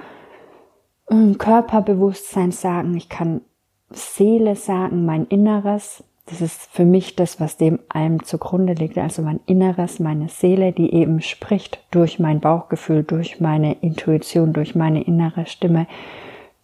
Körperbewusstsein 1.37 2.51
sagen, 2.51 2.95
ich 2.95 3.09
kann 3.09 3.41
Seele 3.89 4.55
sagen, 4.55 5.05
mein 5.05 5.25
Inneres. 5.25 6.03
Das 6.27 6.41
ist 6.41 6.69
für 6.71 6.85
mich 6.85 7.15
das, 7.15 7.39
was 7.39 7.57
dem 7.57 7.79
allem 7.89 8.23
zugrunde 8.23 8.73
liegt. 8.73 8.99
Also 8.99 9.23
mein 9.23 9.39
Inneres, 9.47 9.99
meine 9.99 10.29
Seele, 10.29 10.71
die 10.71 10.93
eben 10.93 11.21
spricht 11.21 11.83
durch 11.89 12.19
mein 12.19 12.39
Bauchgefühl, 12.39 13.03
durch 13.03 13.39
meine 13.39 13.73
Intuition, 13.81 14.53
durch 14.53 14.75
meine 14.75 15.01
innere 15.01 15.47
Stimme, 15.47 15.87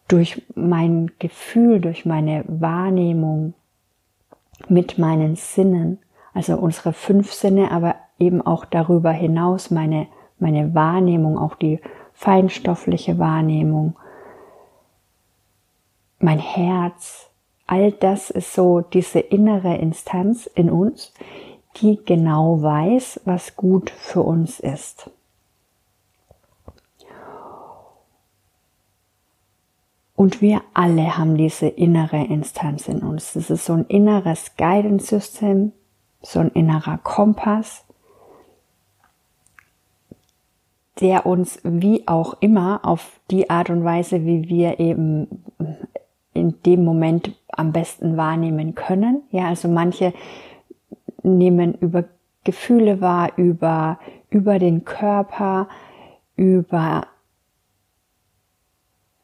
durch 0.08 0.44
mein 0.54 1.10
Gefühl, 1.18 1.82
durch 1.82 2.06
meine 2.06 2.46
Wahrnehmung 2.48 3.56
mit 4.70 5.00
meinen 5.00 5.36
Sinnen. 5.36 5.98
Also 6.36 6.58
unsere 6.58 6.94
fünf 6.94 7.34
Sinne, 7.34 7.72
aber 7.72 7.96
eben 8.20 8.44
auch 8.44 8.66
darüber 8.66 9.12
hinaus 9.12 9.72
meine, 9.72 10.06
meine 10.38 10.76
Wahrnehmung, 10.76 11.40
auch 11.40 11.56
die 11.56 11.80
feinstoffliche 12.14 13.18
Wahrnehmung, 13.18 13.96
mein 16.20 16.40
Herz, 16.40 17.30
all 17.68 17.92
das 17.92 18.30
ist 18.30 18.54
so 18.54 18.82
diese 18.82 19.20
innere 19.20 19.76
Instanz 19.78 20.48
in 20.48 20.70
uns, 20.70 21.14
die 21.78 22.00
genau 22.04 22.62
weiß, 22.62 23.22
was 23.26 23.56
gut 23.56 23.90
für 23.90 24.22
uns 24.22 24.60
ist. 24.60 25.10
Und 30.16 30.42
wir 30.42 30.62
alle 30.74 31.18
haben 31.18 31.36
diese 31.36 31.68
innere 31.68 32.24
Instanz 32.24 32.88
in 32.88 33.02
uns. 33.02 33.34
Das 33.34 33.50
ist 33.50 33.66
so 33.66 33.74
ein 33.74 33.86
inneres 33.86 34.56
Guidance 34.56 35.08
System, 35.08 35.74
so 36.22 36.40
ein 36.40 36.50
innerer 36.52 36.98
Kompass, 37.00 37.84
der 41.02 41.26
uns 41.26 41.60
wie 41.64 42.08
auch 42.08 42.38
immer 42.40 42.80
auf 42.84 43.20
die 43.30 43.50
Art 43.50 43.70
und 43.70 43.84
Weise, 43.84 44.26
wie 44.26 44.48
wir 44.48 44.80
eben 44.80 45.44
in 46.36 46.62
dem 46.64 46.84
Moment 46.84 47.32
am 47.48 47.72
besten 47.72 48.18
wahrnehmen 48.18 48.76
können. 48.76 49.24
Ja, 49.32 49.48
also 49.48 49.68
manche 49.68 50.14
nehmen 51.24 51.74
über 51.76 52.04
Gefühle 52.44 53.02
wahr, 53.02 53.32
über, 53.38 53.98
über 54.30 54.60
den 54.60 54.86
Körper, 54.86 55.68
über 56.36 57.08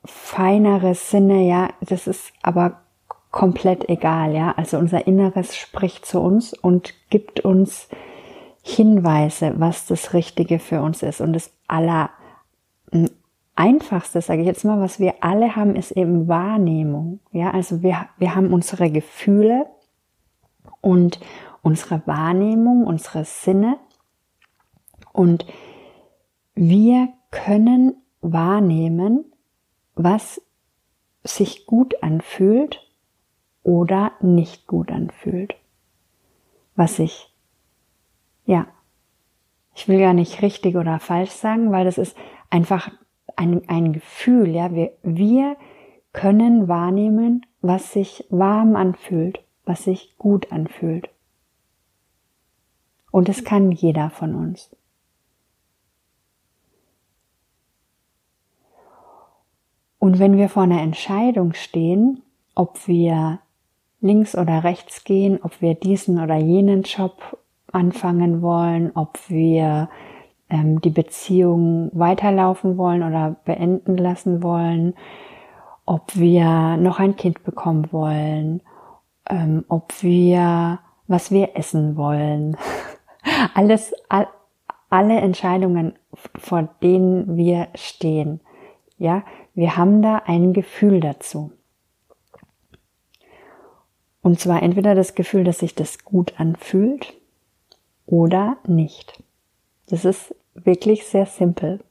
feinere 0.03 0.96
Sinne, 0.96 1.48
ja, 1.48 1.70
das 1.82 2.08
ist 2.08 2.34
aber 2.41 2.82
komplett 3.30 3.88
egal, 3.89 4.34
ja. 4.34 4.53
Also 4.58 4.77
unser 4.77 5.06
Inneres 5.06 5.56
spricht 5.56 6.06
zu 6.06 6.20
uns 6.20 6.53
und 6.53 6.94
gibt 7.10 7.41
uns 7.41 7.88
Hinweise, 8.63 9.53
was 9.58 9.86
das 9.86 10.13
Richtige 10.13 10.60
für 10.60 10.82
uns 10.82 11.03
ist. 11.03 11.22
Und 11.22 11.34
das 11.34 11.51
aller 11.68 12.10
Einfachste, 13.62 14.22
sage 14.22 14.41
ich 14.41 14.48
jetzt 14.48 14.65
mal, 14.65 14.80
was 14.80 15.00
wir 15.00 15.24
alle 15.24 15.56
haben, 15.56 15.75
ist 15.75 15.91
eben 15.91 16.27
Wahrnehmung. 16.27 17.20
Ja, 17.32 17.51
also 17.51 17.84
wir, 17.84 18.08
wir 18.18 18.34
haben 18.34 18.51
unsere 18.51 18.89
Gefühle 18.89 19.68
und 20.82 21.20
unsere 21.62 22.01
Wahrnehmung, 22.08 22.88
unsere 22.88 23.24
Sinne 23.24 23.77
und 25.13 25.46
wir 26.56 27.10
können 27.30 27.98
wahrnehmen, 28.22 29.25
was 29.94 30.41
sich 31.24 31.68
gut 31.68 32.01
anfühlt 32.01 32.82
oder 33.62 34.13
nicht 34.22 34.65
gut 34.65 34.91
anfühlt. 34.91 35.53
Was 36.75 36.96
sich, 36.96 37.32
ja, 38.46 38.65
ich 39.75 39.88
will 39.88 40.00
gar 40.00 40.15
nicht 40.15 40.41
richtig 40.41 40.75
oder 40.77 41.00
falsch 41.00 41.30
sagen, 41.30 41.72
weil 41.72 41.86
das 41.86 42.00
ist 42.00 42.18
einfach 42.50 42.89
ein, 43.35 43.67
ein 43.67 43.93
Gefühl, 43.93 44.50
ja, 44.50 44.73
wir, 44.73 44.91
wir 45.03 45.57
können 46.13 46.67
wahrnehmen, 46.67 47.45
was 47.61 47.93
sich 47.93 48.25
warm 48.29 48.75
anfühlt, 48.75 49.39
was 49.65 49.83
sich 49.83 50.17
gut 50.17 50.51
anfühlt. 50.51 51.09
Und 53.11 53.29
es 53.29 53.43
kann 53.43 53.71
jeder 53.71 54.09
von 54.09 54.35
uns. 54.35 54.75
Und 60.00 60.17
wenn 60.17 60.35
wir 60.35 60.50
vor 60.50 60.63
einer 60.63 60.81
Entscheidung 60.81 61.53
stehen, 61.53 62.23
ob 62.55 62.88
wir 62.88 63.39
links 64.00 64.35
oder 64.35 64.63
rechts 64.63 65.03
gehen, 65.03 65.39
ob 65.43 65.61
wir 65.61 65.75
diesen 65.75 66.19
oder 66.19 66.38
jenen 66.38 66.81
Job 66.81 67.38
anfangen 67.71 68.41
wollen, 68.41 68.91
ob 68.95 69.19
wir 69.29 69.89
die 70.51 70.89
Beziehung 70.89 71.89
weiterlaufen 71.93 72.77
wollen 72.77 73.03
oder 73.03 73.36
beenden 73.46 73.98
lassen 73.98 74.43
wollen, 74.43 74.93
ob 75.86 76.15
wir 76.15 76.77
noch 76.77 77.00
ein 77.00 77.15
Kind 77.15 77.43
bekommen 77.43 77.91
wollen, 77.91 78.62
ähm, 79.29 79.65
ob 79.67 80.03
wir, 80.03 80.79
was 81.08 81.31
wir 81.31 81.55
essen 81.55 81.96
wollen. 81.96 82.58
Alles, 83.53 83.93
all, 84.10 84.27
alle 84.89 85.20
Entscheidungen, 85.20 85.93
vor 86.36 86.70
denen 86.81 87.38
wir 87.38 87.67
stehen. 87.75 88.41
Ja, 88.98 89.24
wir 89.53 89.77
haben 89.77 90.01
da 90.01 90.24
ein 90.25 90.53
Gefühl 90.53 91.00
dazu. 91.00 91.51
Und 94.22 94.39
zwar 94.39 94.62
entweder 94.62 94.96
das 94.96 95.15
Gefühl, 95.15 95.43
dass 95.43 95.60
sich 95.60 95.75
das 95.75 96.03
gut 96.03 96.39
anfühlt 96.39 97.13
oder 98.05 98.58
nicht. 98.67 99.24
Das 99.88 100.05
ist 100.05 100.36
wirklich 100.53 101.05
sehr 101.05 101.25
simpel. 101.25 101.84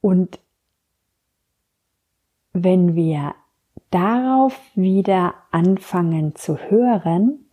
Und 0.00 0.38
wenn 2.52 2.94
wir 2.94 3.34
darauf 3.90 4.58
wieder 4.74 5.34
anfangen 5.50 6.34
zu 6.36 6.58
hören, 6.58 7.50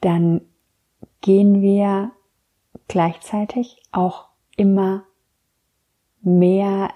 dann 0.00 0.40
gehen 1.20 1.60
wir 1.60 2.12
gleichzeitig 2.88 3.82
auch 3.92 4.28
immer 4.56 5.04
mehr 6.22 6.90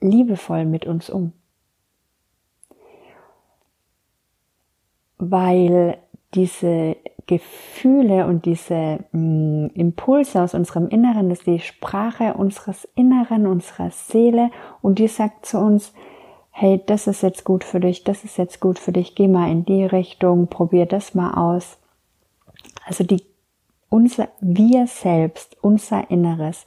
liebevoll 0.00 0.64
mit 0.64 0.86
uns 0.86 1.10
um. 1.10 1.32
Weil 5.18 6.02
diese 6.34 6.96
Gefühle 7.26 8.26
und 8.26 8.46
diese 8.46 9.00
mh, 9.12 9.66
mm, 9.66 9.70
Impulse 9.74 10.42
aus 10.42 10.54
unserem 10.54 10.88
Inneren, 10.88 11.28
das 11.28 11.40
ist 11.40 11.46
die 11.46 11.60
Sprache 11.60 12.34
unseres 12.34 12.88
Inneren, 12.94 13.46
unserer 13.46 13.90
Seele 13.90 14.50
und 14.80 14.98
die 14.98 15.08
sagt 15.08 15.46
zu 15.46 15.58
uns, 15.58 15.92
hey, 16.50 16.80
das 16.84 17.06
ist 17.06 17.22
jetzt 17.22 17.44
gut 17.44 17.64
für 17.64 17.80
dich, 17.80 18.04
das 18.04 18.24
ist 18.24 18.36
jetzt 18.36 18.60
gut 18.60 18.78
für 18.78 18.92
dich, 18.92 19.14
geh 19.14 19.28
mal 19.28 19.50
in 19.50 19.64
die 19.64 19.84
Richtung, 19.84 20.48
probier 20.48 20.86
das 20.86 21.14
mal 21.14 21.34
aus. 21.34 21.78
Also 22.84 23.04
die, 23.04 23.22
unser, 23.88 24.28
wir 24.40 24.86
selbst, 24.86 25.56
unser 25.62 26.10
Inneres, 26.10 26.66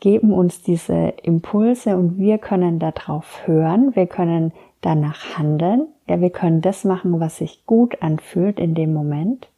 geben 0.00 0.32
uns 0.32 0.62
diese 0.62 1.14
Impulse 1.22 1.96
und 1.96 2.18
wir 2.18 2.38
können 2.38 2.78
darauf 2.78 3.46
hören, 3.46 3.94
wir 3.94 4.06
können 4.06 4.52
danach 4.80 5.38
handeln, 5.38 5.86
ja, 6.08 6.20
wir 6.20 6.30
können 6.30 6.60
das 6.60 6.84
machen, 6.84 7.20
was 7.20 7.38
sich 7.38 7.64
gut 7.66 8.02
anfühlt 8.02 8.58
in 8.58 8.74
dem 8.74 8.92
Moment 8.92 9.48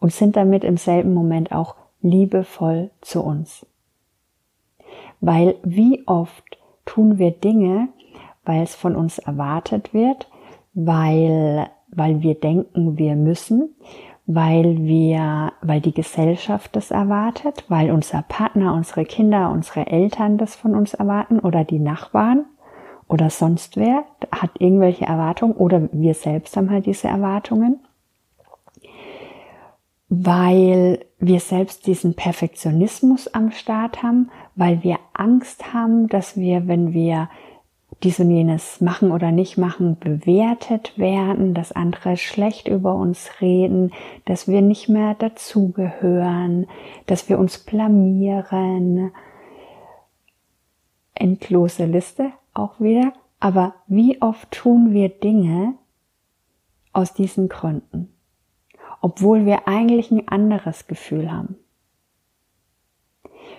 und 0.00 0.12
sind 0.12 0.36
damit 0.36 0.64
im 0.64 0.76
selben 0.76 1.14
Moment 1.14 1.52
auch 1.52 1.74
liebevoll 2.00 2.90
zu 3.00 3.22
uns. 3.22 3.66
Weil 5.20 5.56
wie 5.62 6.06
oft 6.06 6.58
tun 6.84 7.18
wir 7.18 7.30
Dinge, 7.30 7.88
weil 8.44 8.62
es 8.62 8.74
von 8.74 8.94
uns 8.94 9.18
erwartet 9.18 9.94
wird, 9.94 10.28
weil, 10.74 11.68
weil 11.88 12.22
wir 12.22 12.34
denken, 12.34 12.98
wir 12.98 13.16
müssen, 13.16 13.74
weil 14.26 14.78
wir, 14.84 15.52
weil 15.62 15.80
die 15.80 15.94
Gesellschaft 15.94 16.76
das 16.76 16.90
erwartet, 16.90 17.64
weil 17.68 17.90
unser 17.90 18.22
Partner, 18.22 18.74
unsere 18.74 19.04
Kinder, 19.04 19.50
unsere 19.50 19.86
Eltern 19.86 20.38
das 20.38 20.54
von 20.54 20.74
uns 20.74 20.94
erwarten 20.94 21.38
oder 21.38 21.64
die 21.64 21.78
Nachbarn 21.78 22.46
oder 23.08 23.30
sonst 23.30 23.76
wer 23.76 24.04
hat 24.32 24.50
irgendwelche 24.58 25.04
Erwartungen 25.04 25.54
oder 25.54 25.88
wir 25.92 26.14
selbst 26.14 26.56
haben 26.56 26.70
halt 26.70 26.86
diese 26.86 27.08
Erwartungen 27.08 27.80
weil 30.22 31.04
wir 31.18 31.40
selbst 31.40 31.86
diesen 31.86 32.14
Perfektionismus 32.14 33.28
am 33.28 33.50
Start 33.50 34.02
haben, 34.02 34.30
weil 34.54 34.82
wir 34.82 34.98
Angst 35.12 35.72
haben, 35.72 36.08
dass 36.08 36.36
wir, 36.36 36.68
wenn 36.68 36.92
wir 36.92 37.28
dies 38.02 38.20
und 38.20 38.30
jenes 38.30 38.80
machen 38.80 39.12
oder 39.12 39.32
nicht 39.32 39.56
machen, 39.56 39.96
bewertet 39.98 40.98
werden, 40.98 41.54
dass 41.54 41.72
andere 41.72 42.16
schlecht 42.16 42.68
über 42.68 42.94
uns 42.94 43.30
reden, 43.40 43.92
dass 44.26 44.46
wir 44.46 44.60
nicht 44.60 44.88
mehr 44.88 45.14
dazugehören, 45.14 46.66
dass 47.06 47.28
wir 47.28 47.38
uns 47.38 47.58
blamieren. 47.58 49.10
Endlose 51.14 51.86
Liste 51.86 52.32
auch 52.54 52.80
wieder. 52.80 53.12
Aber 53.40 53.74
wie 53.86 54.22
oft 54.22 54.50
tun 54.50 54.92
wir 54.92 55.08
Dinge 55.10 55.74
aus 56.92 57.12
diesen 57.12 57.48
Gründen? 57.48 58.14
obwohl 59.04 59.44
wir 59.44 59.68
eigentlich 59.68 60.10
ein 60.10 60.28
anderes 60.28 60.86
Gefühl 60.86 61.30
haben. 61.30 61.56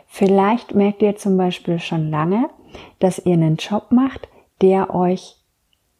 Vielleicht 0.07 0.73
merkt 0.73 1.03
ihr 1.03 1.17
zum 1.17 1.37
Beispiel 1.37 1.77
schon 1.77 2.09
lange, 2.09 2.49
dass 2.97 3.19
ihr 3.19 3.33
einen 3.33 3.57
Job 3.57 3.91
macht, 3.91 4.27
der 4.61 4.95
euch 4.95 5.35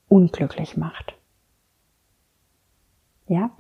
unglücklich 0.08 0.78
macht. 0.78 1.14
Ja? 3.28 3.52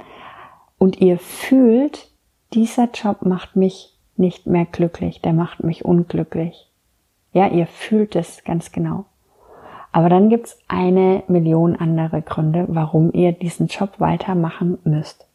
Und 0.79 1.01
ihr 1.01 1.19
fühlt, 1.19 2.11
dieser 2.55 2.89
Job 2.89 3.21
macht 3.21 3.55
mich 3.55 3.95
nicht 4.17 4.47
mehr 4.47 4.65
glücklich, 4.65 5.21
der 5.21 5.33
macht 5.33 5.63
mich 5.63 5.85
unglücklich. 5.85 6.67
Ja, 7.31 7.47
ihr 7.47 7.67
fühlt 7.67 8.15
es 8.15 8.43
ganz 8.43 8.71
genau. 8.71 9.05
Aber 9.95 10.09
dann 10.09 10.27
gibt's 10.27 10.59
eine 10.67 11.23
Million 11.29 11.77
andere 11.77 12.21
Gründe, 12.21 12.65
warum 12.67 13.13
ihr 13.13 13.31
diesen 13.31 13.67
Job 13.67 13.91
weitermachen 13.99 14.77
müsst. 14.83 15.25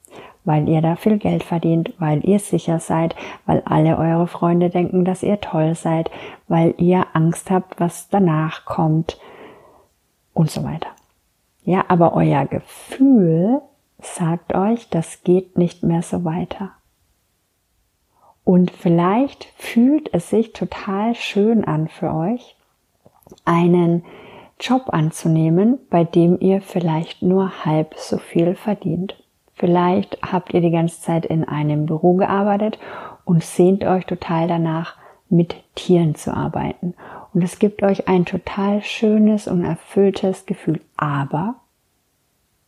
Weil 0.44 0.68
ihr 0.68 0.82
da 0.82 0.96
viel 0.96 1.16
Geld 1.16 1.42
verdient, 1.42 1.94
weil 1.98 2.22
ihr 2.26 2.38
sicher 2.40 2.78
seid, 2.78 3.16
weil 3.46 3.62
alle 3.64 3.96
eure 3.96 4.26
Freunde 4.26 4.68
denken, 4.68 5.06
dass 5.06 5.22
ihr 5.22 5.40
toll 5.40 5.74
seid, 5.74 6.10
weil 6.46 6.74
ihr 6.76 7.06
Angst 7.14 7.50
habt, 7.50 7.80
was 7.80 8.10
danach 8.10 8.66
kommt 8.66 9.18
und 10.34 10.50
so 10.50 10.62
weiter. 10.62 10.90
Ja, 11.64 11.86
aber 11.88 12.12
euer 12.12 12.44
Gefühl 12.44 13.62
sagt 13.98 14.54
euch, 14.54 14.90
das 14.90 15.22
geht 15.22 15.56
nicht 15.56 15.82
mehr 15.82 16.02
so 16.02 16.22
weiter. 16.26 16.72
Und 18.44 18.70
vielleicht 18.72 19.44
fühlt 19.56 20.12
es 20.12 20.28
sich 20.28 20.52
total 20.52 21.14
schön 21.14 21.64
an 21.64 21.88
für 21.88 22.12
euch, 22.12 22.56
einen 23.46 24.04
Job 24.60 24.90
anzunehmen, 24.92 25.78
bei 25.88 26.04
dem 26.04 26.38
ihr 26.40 26.60
vielleicht 26.60 27.22
nur 27.22 27.64
halb 27.64 27.94
so 27.96 28.18
viel 28.18 28.54
verdient. 28.54 29.16
Vielleicht 29.54 30.18
habt 30.22 30.54
ihr 30.54 30.60
die 30.60 30.70
ganze 30.70 31.00
Zeit 31.00 31.26
in 31.26 31.44
einem 31.44 31.86
Büro 31.86 32.14
gearbeitet 32.14 32.78
und 33.24 33.42
sehnt 33.42 33.84
euch 33.84 34.06
total 34.06 34.48
danach, 34.48 34.96
mit 35.30 35.54
Tieren 35.76 36.16
zu 36.16 36.34
arbeiten. 36.34 36.94
Und 37.32 37.42
es 37.42 37.58
gibt 37.58 37.82
euch 37.82 38.08
ein 38.08 38.24
total 38.24 38.82
schönes 38.82 39.46
und 39.46 39.64
erfülltes 39.64 40.44
Gefühl. 40.44 40.80
Aber 40.96 41.54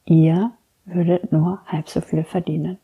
ihr 0.05 0.53
würdet 0.85 1.33
nur 1.33 1.61
halb 1.67 1.89
so 1.89 2.01
viel 2.01 2.25
verdienen. 2.25 2.79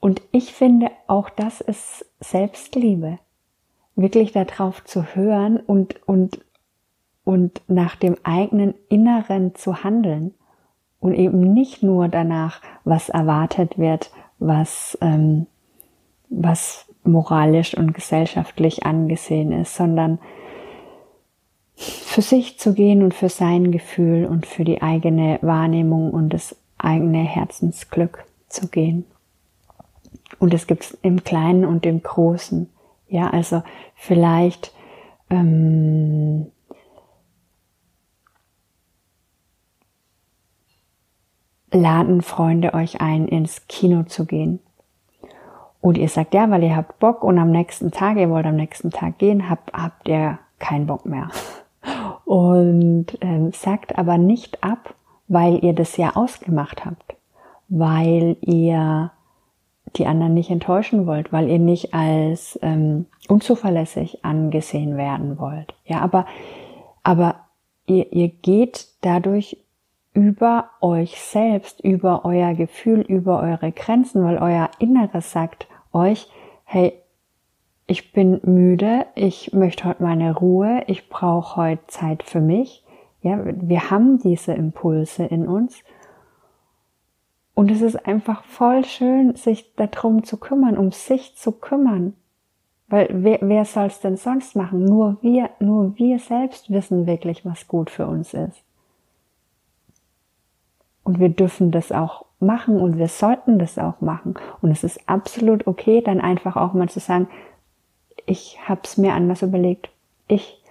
Und 0.00 0.22
ich 0.32 0.52
finde, 0.52 0.90
auch 1.06 1.30
das 1.30 1.60
ist 1.60 2.04
Selbstliebe. 2.20 3.18
Wirklich 3.98 4.30
darauf 4.30 4.84
zu 4.84 5.16
hören 5.16 5.56
und, 5.56 6.00
und, 6.06 6.38
und 7.24 7.60
nach 7.66 7.96
dem 7.96 8.16
eigenen 8.22 8.74
Inneren 8.88 9.56
zu 9.56 9.82
handeln 9.82 10.34
und 11.00 11.14
eben 11.14 11.52
nicht 11.52 11.82
nur 11.82 12.06
danach, 12.06 12.60
was 12.84 13.08
erwartet 13.08 13.76
wird, 13.76 14.12
was, 14.38 14.96
ähm, 15.00 15.46
was 16.28 16.86
moralisch 17.02 17.76
und 17.76 17.92
gesellschaftlich 17.92 18.86
angesehen 18.86 19.50
ist, 19.50 19.74
sondern 19.74 20.20
für 21.74 22.22
sich 22.22 22.58
zu 22.58 22.74
gehen 22.74 23.02
und 23.02 23.14
für 23.14 23.28
sein 23.28 23.72
Gefühl 23.72 24.26
und 24.26 24.46
für 24.46 24.64
die 24.64 24.80
eigene 24.80 25.38
Wahrnehmung 25.42 26.12
und 26.12 26.30
das 26.30 26.56
eigene 26.76 27.22
Herzensglück 27.22 28.24
zu 28.48 28.68
gehen. 28.68 29.04
Und 30.38 30.54
es 30.54 30.66
gibt 30.66 30.84
es 30.84 30.98
im 31.02 31.24
Kleinen 31.24 31.64
und 31.64 31.84
im 31.84 32.02
Großen. 32.02 32.68
Ja, 33.08 33.30
also 33.30 33.62
vielleicht 33.94 34.72
ähm, 35.30 36.50
laden 41.72 42.22
Freunde 42.22 42.74
euch 42.74 43.00
ein, 43.00 43.28
ins 43.28 43.66
Kino 43.68 44.04
zu 44.04 44.26
gehen. 44.26 44.60
Und 45.80 45.96
ihr 45.96 46.08
sagt 46.08 46.34
ja, 46.34 46.50
weil 46.50 46.64
ihr 46.64 46.76
habt 46.76 46.98
Bock 46.98 47.22
und 47.22 47.38
am 47.38 47.50
nächsten 47.50 47.90
Tag, 47.90 48.16
ihr 48.16 48.30
wollt 48.30 48.46
am 48.46 48.56
nächsten 48.56 48.90
Tag 48.90 49.18
gehen, 49.18 49.48
habt, 49.48 49.72
habt 49.72 50.08
ihr 50.08 50.38
keinen 50.58 50.86
Bock 50.86 51.06
mehr. 51.06 51.28
Und 52.24 53.06
ähm, 53.22 53.52
sagt 53.52 53.96
aber 53.96 54.18
nicht 54.18 54.62
ab, 54.62 54.94
weil 55.28 55.64
ihr 55.64 55.72
das 55.72 55.96
ja 55.96 56.14
ausgemacht 56.14 56.84
habt, 56.84 57.16
weil 57.68 58.36
ihr 58.42 59.12
die 59.96 60.06
anderen 60.06 60.34
nicht 60.34 60.50
enttäuschen 60.50 61.06
wollt, 61.06 61.32
weil 61.32 61.48
ihr 61.48 61.58
nicht 61.58 61.94
als 61.94 62.58
ähm, 62.62 63.06
unzuverlässig 63.28 64.24
angesehen 64.24 64.96
werden 64.96 65.38
wollt. 65.38 65.74
Ja, 65.84 66.00
aber, 66.00 66.26
aber 67.02 67.36
ihr, 67.86 68.12
ihr 68.12 68.28
geht 68.28 68.88
dadurch 69.00 69.56
über 70.12 70.70
euch 70.80 71.20
selbst, 71.20 71.80
über 71.80 72.24
euer 72.24 72.54
Gefühl, 72.54 73.00
über 73.00 73.40
eure 73.40 73.72
Grenzen, 73.72 74.24
weil 74.24 74.38
euer 74.38 74.70
Inneres 74.78 75.32
sagt 75.32 75.68
euch, 75.92 76.28
hey, 76.64 76.92
ich 77.86 78.12
bin 78.12 78.40
müde, 78.42 79.06
ich 79.14 79.52
möchte 79.52 79.84
heute 79.84 80.02
meine 80.02 80.36
Ruhe, 80.36 80.82
ich 80.88 81.08
brauche 81.08 81.56
heute 81.56 81.86
Zeit 81.86 82.22
für 82.22 82.40
mich. 82.40 82.84
Ja, 83.22 83.38
wir 83.44 83.90
haben 83.90 84.18
diese 84.18 84.52
Impulse 84.52 85.24
in 85.24 85.48
uns 85.48 85.82
und 87.58 87.72
es 87.72 87.82
ist 87.82 88.06
einfach 88.06 88.44
voll 88.44 88.84
schön, 88.84 89.34
sich 89.34 89.74
darum 89.74 90.22
zu 90.22 90.36
kümmern, 90.36 90.78
um 90.78 90.92
sich 90.92 91.34
zu 91.34 91.50
kümmern. 91.50 92.14
Weil 92.86 93.08
wer, 93.10 93.40
wer 93.42 93.64
soll 93.64 93.86
es 93.86 93.98
denn 93.98 94.16
sonst 94.16 94.54
machen? 94.54 94.84
Nur 94.84 95.16
wir, 95.22 95.50
nur 95.58 95.98
wir 95.98 96.20
selbst 96.20 96.70
wissen 96.70 97.08
wirklich, 97.08 97.44
was 97.44 97.66
gut 97.66 97.90
für 97.90 98.06
uns 98.06 98.32
ist. 98.32 98.62
Und 101.02 101.18
wir 101.18 101.30
dürfen 101.30 101.72
das 101.72 101.90
auch 101.90 102.26
machen 102.38 102.80
und 102.80 102.96
wir 102.96 103.08
sollten 103.08 103.58
das 103.58 103.76
auch 103.76 104.00
machen. 104.00 104.34
Und 104.62 104.70
es 104.70 104.84
ist 104.84 105.08
absolut 105.08 105.66
okay, 105.66 106.00
dann 106.00 106.20
einfach 106.20 106.54
auch 106.54 106.74
mal 106.74 106.88
zu 106.88 107.00
sagen, 107.00 107.26
ich 108.24 108.60
habe 108.68 108.82
es 108.84 108.98
mir 108.98 109.14
anders 109.14 109.42
überlegt. 109.42 109.90
Ich, 110.28 110.62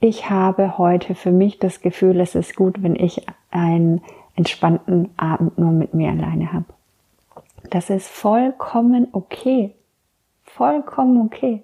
ich 0.00 0.30
habe 0.30 0.78
heute 0.78 1.14
für 1.14 1.30
mich 1.30 1.60
das 1.60 1.80
Gefühl, 1.80 2.18
es 2.18 2.34
ist 2.34 2.56
gut, 2.56 2.82
wenn 2.82 2.96
ich 2.96 3.24
ein 3.52 4.00
entspannten 4.36 5.10
Abend 5.16 5.58
nur 5.58 5.70
mit 5.70 5.94
mir 5.94 6.10
alleine 6.10 6.52
habe. 6.52 6.66
Das 7.70 7.90
ist 7.90 8.08
vollkommen 8.08 9.08
okay. 9.12 9.74
Vollkommen 10.42 11.20
okay. 11.26 11.62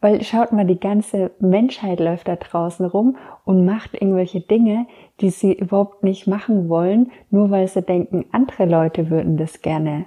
Weil 0.00 0.22
schaut 0.22 0.52
mal, 0.52 0.64
die 0.64 0.78
ganze 0.78 1.32
Menschheit 1.40 1.98
läuft 1.98 2.28
da 2.28 2.36
draußen 2.36 2.86
rum 2.86 3.16
und 3.44 3.64
macht 3.64 3.94
irgendwelche 3.94 4.40
Dinge, 4.40 4.86
die 5.20 5.30
sie 5.30 5.52
überhaupt 5.52 6.04
nicht 6.04 6.28
machen 6.28 6.68
wollen, 6.68 7.10
nur 7.30 7.50
weil 7.50 7.66
sie 7.66 7.82
denken, 7.82 8.26
andere 8.30 8.66
Leute 8.66 9.10
würden 9.10 9.36
das 9.36 9.60
gerne 9.60 10.06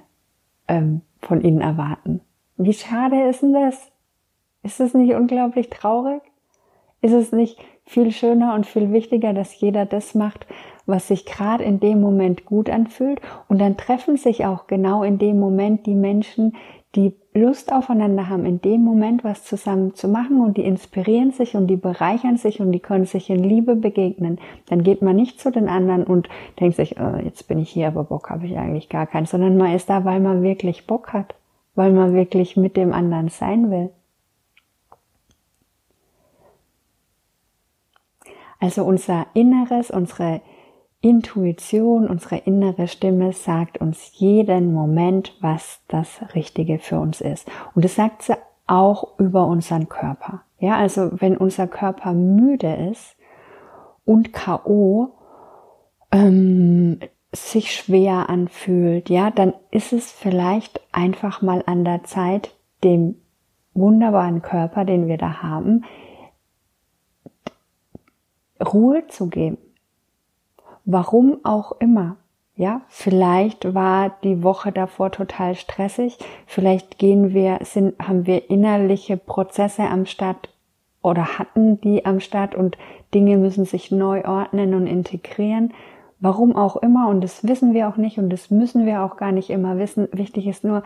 ähm, 0.66 1.02
von 1.20 1.42
ihnen 1.42 1.60
erwarten. 1.60 2.22
Wie 2.56 2.72
schade 2.72 3.28
ist 3.28 3.42
denn 3.42 3.52
das? 3.52 3.92
Ist 4.62 4.80
es 4.80 4.94
nicht 4.94 5.14
unglaublich 5.14 5.68
traurig? 5.68 6.22
Ist 7.02 7.12
es 7.12 7.32
nicht 7.32 7.58
viel 7.84 8.12
schöner 8.12 8.54
und 8.54 8.64
viel 8.64 8.92
wichtiger, 8.92 9.34
dass 9.34 9.60
jeder 9.60 9.84
das 9.84 10.14
macht, 10.14 10.46
was 10.86 11.08
sich 11.08 11.26
gerade 11.26 11.64
in 11.64 11.80
dem 11.80 12.00
Moment 12.00 12.44
gut 12.44 12.70
anfühlt. 12.70 13.20
Und 13.48 13.60
dann 13.60 13.76
treffen 13.76 14.16
sich 14.16 14.44
auch 14.46 14.66
genau 14.66 15.02
in 15.02 15.18
dem 15.18 15.38
Moment 15.38 15.86
die 15.86 15.94
Menschen, 15.94 16.54
die 16.94 17.14
Lust 17.34 17.72
aufeinander 17.72 18.28
haben, 18.28 18.44
in 18.44 18.60
dem 18.60 18.82
Moment 18.82 19.24
was 19.24 19.44
zusammen 19.44 19.94
zu 19.94 20.08
machen 20.08 20.42
und 20.42 20.58
die 20.58 20.64
inspirieren 20.64 21.30
sich 21.30 21.56
und 21.56 21.66
die 21.66 21.76
bereichern 21.76 22.36
sich 22.36 22.60
und 22.60 22.72
die 22.72 22.80
können 22.80 23.06
sich 23.06 23.30
in 23.30 23.42
Liebe 23.42 23.74
begegnen. 23.74 24.38
Dann 24.66 24.82
geht 24.82 25.00
man 25.00 25.16
nicht 25.16 25.40
zu 25.40 25.50
den 25.50 25.68
anderen 25.68 26.04
und 26.04 26.28
denkt 26.60 26.76
sich, 26.76 26.96
oh, 27.00 27.16
jetzt 27.24 27.48
bin 27.48 27.58
ich 27.58 27.70
hier, 27.70 27.88
aber 27.88 28.04
Bock 28.04 28.28
habe 28.28 28.44
ich 28.46 28.58
eigentlich 28.58 28.90
gar 28.90 29.06
keinen, 29.06 29.24
sondern 29.24 29.56
man 29.56 29.74
ist 29.74 29.88
da, 29.88 30.04
weil 30.04 30.20
man 30.20 30.42
wirklich 30.42 30.86
Bock 30.86 31.14
hat, 31.14 31.34
weil 31.74 31.92
man 31.92 32.12
wirklich 32.12 32.58
mit 32.58 32.76
dem 32.76 32.92
anderen 32.92 33.28
sein 33.28 33.70
will. 33.70 33.88
Also 38.60 38.84
unser 38.84 39.26
Inneres, 39.32 39.90
unsere 39.90 40.42
Intuition, 41.02 42.06
unsere 42.06 42.36
innere 42.36 42.86
Stimme 42.86 43.32
sagt 43.32 43.78
uns 43.78 44.12
jeden 44.14 44.72
Moment, 44.72 45.36
was 45.40 45.80
das 45.88 46.20
Richtige 46.36 46.78
für 46.78 47.00
uns 47.00 47.20
ist. 47.20 47.50
Und 47.74 47.84
das 47.84 47.96
sagt 47.96 48.22
sie 48.22 48.34
auch 48.68 49.18
über 49.18 49.46
unseren 49.46 49.88
Körper. 49.88 50.42
Ja, 50.60 50.76
also 50.76 51.10
wenn 51.20 51.36
unser 51.36 51.66
Körper 51.66 52.12
müde 52.12 52.72
ist 52.90 53.16
und 54.04 54.32
K.O. 54.32 55.08
Ähm, 56.12 57.00
sich 57.32 57.74
schwer 57.74 58.30
anfühlt, 58.30 59.10
ja, 59.10 59.30
dann 59.30 59.54
ist 59.72 59.92
es 59.92 60.12
vielleicht 60.12 60.80
einfach 60.92 61.42
mal 61.42 61.64
an 61.66 61.84
der 61.84 62.04
Zeit, 62.04 62.54
dem 62.84 63.16
wunderbaren 63.74 64.40
Körper, 64.40 64.84
den 64.84 65.08
wir 65.08 65.18
da 65.18 65.42
haben, 65.42 65.84
Ruhe 68.60 69.08
zu 69.08 69.28
geben 69.28 69.58
Warum 70.84 71.38
auch 71.44 71.72
immer. 71.80 72.16
Ja, 72.54 72.82
vielleicht 72.88 73.74
war 73.74 74.10
die 74.22 74.42
Woche 74.42 74.72
davor 74.72 75.10
total 75.10 75.54
stressig. 75.54 76.18
Vielleicht 76.46 76.98
gehen 76.98 77.32
wir, 77.32 77.58
sind, 77.62 77.98
haben 77.98 78.26
wir 78.26 78.50
innerliche 78.50 79.16
Prozesse 79.16 79.84
am 79.84 80.04
Start 80.04 80.50
oder 81.02 81.38
hatten 81.38 81.80
die 81.80 82.04
am 82.04 82.20
Start 82.20 82.54
und 82.54 82.76
Dinge 83.14 83.36
müssen 83.36 83.64
sich 83.64 83.90
neu 83.90 84.24
ordnen 84.24 84.74
und 84.74 84.86
integrieren. 84.86 85.72
Warum 86.20 86.54
auch 86.54 86.76
immer, 86.76 87.08
und 87.08 87.22
das 87.22 87.42
wissen 87.42 87.74
wir 87.74 87.88
auch 87.88 87.96
nicht 87.96 88.18
und 88.18 88.30
das 88.30 88.50
müssen 88.50 88.86
wir 88.86 89.02
auch 89.02 89.16
gar 89.16 89.32
nicht 89.32 89.50
immer 89.50 89.78
wissen. 89.78 90.06
Wichtig 90.12 90.46
ist 90.46 90.62
nur, 90.62 90.84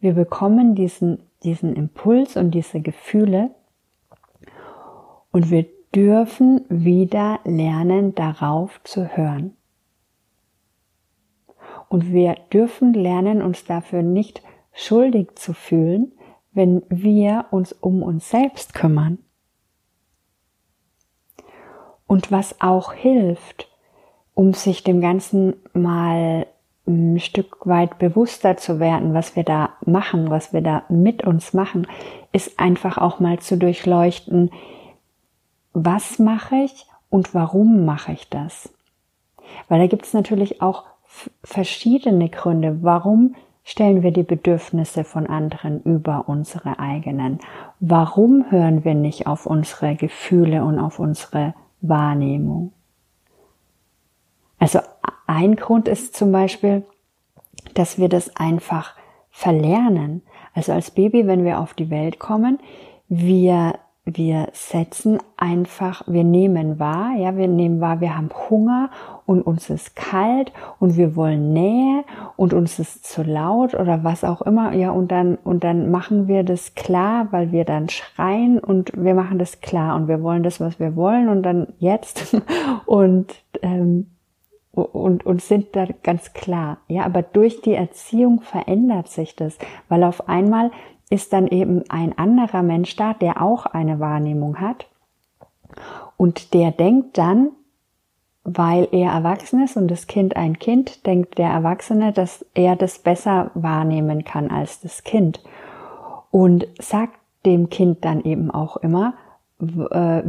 wir 0.00 0.14
bekommen 0.14 0.74
diesen, 0.74 1.18
diesen 1.42 1.74
Impuls 1.74 2.36
und 2.36 2.52
diese 2.52 2.80
Gefühle 2.80 3.50
und 5.30 5.50
wir 5.50 5.66
dürfen 5.94 6.64
wieder 6.68 7.40
lernen, 7.44 8.14
darauf 8.14 8.80
zu 8.84 9.16
hören. 9.16 9.56
Und 11.88 12.12
wir 12.12 12.36
dürfen 12.52 12.92
lernen, 12.92 13.42
uns 13.42 13.64
dafür 13.64 14.02
nicht 14.02 14.42
schuldig 14.72 15.36
zu 15.36 15.54
fühlen, 15.54 16.12
wenn 16.52 16.82
wir 16.88 17.46
uns 17.50 17.72
um 17.72 18.02
uns 18.02 18.28
selbst 18.28 18.74
kümmern. 18.74 19.18
Und 22.06 22.30
was 22.32 22.60
auch 22.60 22.92
hilft, 22.92 23.68
um 24.34 24.54
sich 24.54 24.84
dem 24.84 25.00
Ganzen 25.00 25.54
mal 25.72 26.46
ein 26.86 27.20
Stück 27.20 27.66
weit 27.66 27.98
bewusster 27.98 28.56
zu 28.56 28.80
werden, 28.80 29.12
was 29.12 29.36
wir 29.36 29.44
da 29.44 29.70
machen, 29.84 30.30
was 30.30 30.52
wir 30.52 30.62
da 30.62 30.84
mit 30.88 31.22
uns 31.22 31.52
machen, 31.52 31.86
ist 32.32 32.58
einfach 32.58 32.98
auch 32.98 33.20
mal 33.20 33.38
zu 33.40 33.58
durchleuchten, 33.58 34.50
was 35.84 36.18
mache 36.18 36.56
ich 36.56 36.86
und 37.10 37.34
warum 37.34 37.84
mache 37.84 38.12
ich 38.12 38.28
das? 38.28 38.72
Weil 39.68 39.80
da 39.80 39.86
gibt 39.86 40.04
es 40.04 40.12
natürlich 40.12 40.60
auch 40.62 40.84
verschiedene 41.42 42.28
Gründe, 42.28 42.82
warum 42.82 43.34
stellen 43.64 44.02
wir 44.02 44.12
die 44.12 44.22
Bedürfnisse 44.22 45.04
von 45.04 45.26
anderen 45.26 45.82
über 45.82 46.28
unsere 46.28 46.78
eigenen? 46.78 47.38
Warum 47.80 48.50
hören 48.50 48.84
wir 48.84 48.94
nicht 48.94 49.26
auf 49.26 49.46
unsere 49.46 49.94
Gefühle 49.94 50.64
und 50.64 50.78
auf 50.78 50.98
unsere 50.98 51.54
Wahrnehmung? 51.80 52.72
Also 54.58 54.80
ein 55.26 55.56
Grund 55.56 55.86
ist 55.86 56.16
zum 56.16 56.32
Beispiel, 56.32 56.84
dass 57.74 57.98
wir 57.98 58.08
das 58.08 58.34
einfach 58.36 58.94
verlernen. 59.30 60.22
Also 60.54 60.72
als 60.72 60.90
Baby, 60.90 61.26
wenn 61.26 61.44
wir 61.44 61.60
auf 61.60 61.74
die 61.74 61.90
Welt 61.90 62.18
kommen, 62.18 62.58
wir 63.08 63.78
wir 64.16 64.48
setzen 64.52 65.18
einfach, 65.36 66.02
wir 66.06 66.24
nehmen 66.24 66.78
wahr, 66.78 67.14
ja, 67.16 67.36
wir 67.36 67.48
nehmen 67.48 67.80
wahr, 67.80 68.00
wir 68.00 68.16
haben 68.16 68.30
Hunger 68.48 68.90
und 69.26 69.42
uns 69.42 69.68
ist 69.68 69.96
kalt 69.96 70.52
und 70.78 70.96
wir 70.96 71.14
wollen 71.14 71.52
Nähe 71.52 72.04
und 72.36 72.54
uns 72.54 72.78
ist 72.78 73.04
zu 73.04 73.22
laut 73.22 73.74
oder 73.74 74.04
was 74.04 74.24
auch 74.24 74.40
immer, 74.42 74.72
ja, 74.72 74.90
und 74.90 75.12
dann, 75.12 75.36
und 75.36 75.62
dann 75.62 75.90
machen 75.90 76.26
wir 76.26 76.42
das 76.42 76.74
klar, 76.74 77.28
weil 77.32 77.52
wir 77.52 77.64
dann 77.64 77.88
schreien 77.90 78.58
und 78.58 78.92
wir 78.94 79.14
machen 79.14 79.38
das 79.38 79.60
klar 79.60 79.94
und 79.96 80.08
wir 80.08 80.22
wollen 80.22 80.42
das, 80.42 80.58
was 80.58 80.80
wir 80.80 80.96
wollen 80.96 81.28
und 81.28 81.42
dann 81.42 81.68
jetzt 81.78 82.34
und, 82.86 83.34
ähm, 83.60 84.06
und, 84.72 85.26
und 85.26 85.42
sind 85.42 85.74
da 85.74 85.86
ganz 86.02 86.32
klar. 86.32 86.78
Ja, 86.86 87.04
aber 87.04 87.22
durch 87.22 87.60
die 87.62 87.74
Erziehung 87.74 88.40
verändert 88.40 89.08
sich 89.08 89.34
das, 89.34 89.58
weil 89.88 90.04
auf 90.04 90.28
einmal 90.28 90.70
ist 91.10 91.32
dann 91.32 91.46
eben 91.46 91.84
ein 91.88 92.16
anderer 92.16 92.62
Mensch 92.62 92.96
da, 92.96 93.14
der 93.14 93.42
auch 93.42 93.66
eine 93.66 94.00
Wahrnehmung 94.00 94.60
hat. 94.60 94.86
Und 96.16 96.54
der 96.54 96.70
denkt 96.70 97.18
dann, 97.18 97.50
weil 98.44 98.88
er 98.92 99.12
erwachsen 99.12 99.62
ist 99.62 99.76
und 99.76 99.88
das 99.88 100.06
Kind 100.06 100.36
ein 100.36 100.58
Kind, 100.58 101.06
denkt 101.06 101.38
der 101.38 101.50
Erwachsene, 101.50 102.12
dass 102.12 102.44
er 102.54 102.76
das 102.76 102.98
besser 102.98 103.50
wahrnehmen 103.54 104.24
kann 104.24 104.50
als 104.50 104.80
das 104.80 105.04
Kind. 105.04 105.42
Und 106.30 106.66
sagt 106.80 107.18
dem 107.44 107.68
Kind 107.68 108.04
dann 108.04 108.22
eben 108.22 108.50
auch 108.50 108.76
immer, 108.78 109.14
äh, 109.60 110.22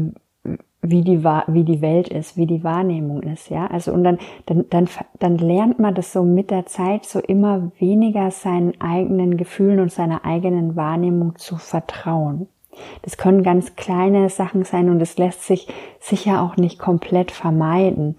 wie 0.82 1.02
die, 1.02 1.24
wie 1.24 1.64
die 1.64 1.82
Welt 1.82 2.08
ist, 2.08 2.38
wie 2.38 2.46
die 2.46 2.64
Wahrnehmung 2.64 3.24
ist, 3.24 3.50
ja. 3.50 3.68
Also, 3.68 3.92
und 3.92 4.04
dann, 4.04 4.18
dann, 4.46 4.66
dann, 4.70 4.88
dann 5.20 5.38
lernt 5.38 5.80
man 5.80 5.94
das 5.94 6.14
so 6.14 6.24
mit 6.24 6.52
der 6.52 6.66
Zeit 6.66 7.06
so 7.06 7.20
immer 7.20 7.72
weniger 7.80 8.32
seinen 8.32 8.80
eigenen 8.80 9.36
Gefühlen 9.36 9.80
und 9.80 9.92
seiner 9.92 10.24
eigenen 10.26 10.76
Wahrnehmung 10.76 11.38
zu 11.38 11.58
vertrauen. 11.58 12.48
Das 13.02 13.18
können 13.18 13.44
ganz 13.44 13.76
kleine 13.76 14.30
Sachen 14.30 14.64
sein 14.64 14.90
und 14.90 15.02
es 15.02 15.18
lässt 15.18 15.44
sich 15.44 15.68
sicher 16.00 16.42
auch 16.42 16.56
nicht 16.56 16.80
komplett 16.80 17.32
vermeiden. 17.32 18.16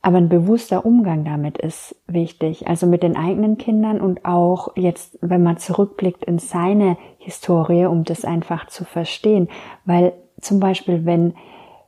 Aber 0.00 0.18
ein 0.18 0.28
bewusster 0.28 0.84
Umgang 0.84 1.24
damit 1.24 1.56
ist 1.56 1.96
wichtig. 2.06 2.68
Also 2.68 2.86
mit 2.86 3.02
den 3.02 3.16
eigenen 3.16 3.56
Kindern 3.56 4.00
und 4.00 4.24
auch 4.26 4.76
jetzt, 4.76 5.18
wenn 5.22 5.42
man 5.42 5.56
zurückblickt 5.56 6.24
in 6.24 6.38
seine 6.38 6.98
Historie, 7.18 7.86
um 7.86 8.04
das 8.04 8.24
einfach 8.24 8.66
zu 8.66 8.84
verstehen. 8.84 9.48
Weil 9.86 10.12
zum 10.40 10.60
Beispiel, 10.60 11.06
wenn, 11.06 11.32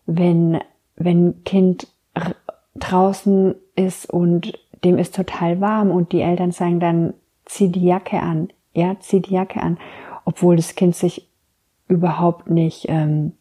wenn, 0.07 0.61
wenn 0.97 1.45
Kind 1.45 1.89
draußen 2.75 3.55
ist 3.75 4.09
und 4.11 4.59
dem 4.85 4.99
ist 4.99 5.15
total 5.15 5.61
warm 5.61 5.91
und 5.91 6.13
die 6.13 6.21
Eltern 6.21 6.53
sagen 6.53 6.81
dann, 6.81 7.15
zieh 7.45 7.69
die 7.71 7.85
Jacke 7.85 8.21
an, 8.21 8.49
ja, 8.73 8.97
zieh 9.01 9.21
die 9.21 9.35
Jacke 9.35 9.61
an, 9.63 9.79
obwohl 10.25 10.57
das 10.57 10.75
Kind 10.75 10.95
sich 10.95 11.29
überhaupt 11.89 12.51
nicht 12.51 12.87
ähm, 12.89 13.33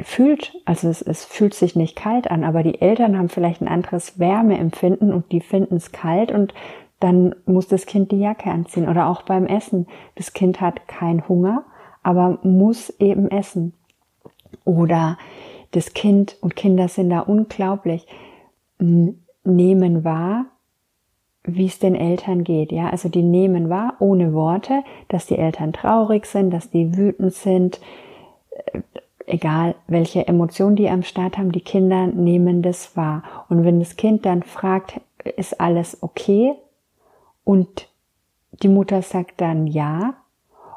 fühlt, 0.00 0.54
also 0.64 0.88
es, 0.88 1.02
es 1.02 1.24
fühlt 1.24 1.54
sich 1.54 1.76
nicht 1.76 1.96
kalt 1.96 2.30
an, 2.30 2.44
aber 2.44 2.62
die 2.62 2.80
Eltern 2.80 3.16
haben 3.16 3.28
vielleicht 3.28 3.60
ein 3.60 3.68
anderes 3.68 4.18
Wärmeempfinden 4.18 5.12
und 5.12 5.30
die 5.32 5.40
finden 5.40 5.76
es 5.76 5.92
kalt 5.92 6.32
und 6.32 6.54
dann 7.02 7.34
muss 7.46 7.66
das 7.66 7.86
Kind 7.86 8.12
die 8.12 8.20
Jacke 8.20 8.48
anziehen. 8.50 8.88
Oder 8.88 9.08
auch 9.08 9.22
beim 9.22 9.46
Essen. 9.46 9.88
Das 10.14 10.32
Kind 10.34 10.60
hat 10.60 10.86
keinen 10.86 11.28
Hunger, 11.28 11.64
aber 12.04 12.38
muss 12.44 12.90
eben 13.00 13.28
essen. 13.28 13.74
Oder 14.64 15.18
das 15.72 15.94
Kind 15.94 16.36
und 16.40 16.56
Kinder 16.56 16.88
sind 16.88 17.10
da 17.10 17.20
unglaublich, 17.20 18.06
nehmen 18.78 20.04
wahr, 20.04 20.46
wie 21.44 21.66
es 21.66 21.78
den 21.78 21.94
Eltern 21.94 22.44
geht. 22.44 22.70
Ja, 22.70 22.90
also 22.90 23.08
die 23.08 23.22
nehmen 23.22 23.68
wahr, 23.68 23.96
ohne 23.98 24.32
Worte, 24.32 24.84
dass 25.08 25.26
die 25.26 25.38
Eltern 25.38 25.72
traurig 25.72 26.26
sind, 26.26 26.50
dass 26.50 26.70
die 26.70 26.96
wütend 26.96 27.34
sind, 27.34 27.80
äh, 28.50 28.80
egal 29.26 29.74
welche 29.88 30.26
Emotionen 30.26 30.76
die 30.76 30.88
am 30.88 31.02
Start 31.02 31.38
haben, 31.38 31.52
die 31.52 31.60
Kinder 31.60 32.06
nehmen 32.06 32.62
das 32.62 32.96
wahr. 32.96 33.22
Und 33.48 33.64
wenn 33.64 33.80
das 33.80 33.96
Kind 33.96 34.24
dann 34.26 34.42
fragt, 34.42 35.00
ist 35.36 35.60
alles 35.60 36.02
okay? 36.02 36.54
Und 37.44 37.88
die 38.62 38.68
Mutter 38.68 39.02
sagt 39.02 39.40
dann 39.40 39.66
ja, 39.66 40.14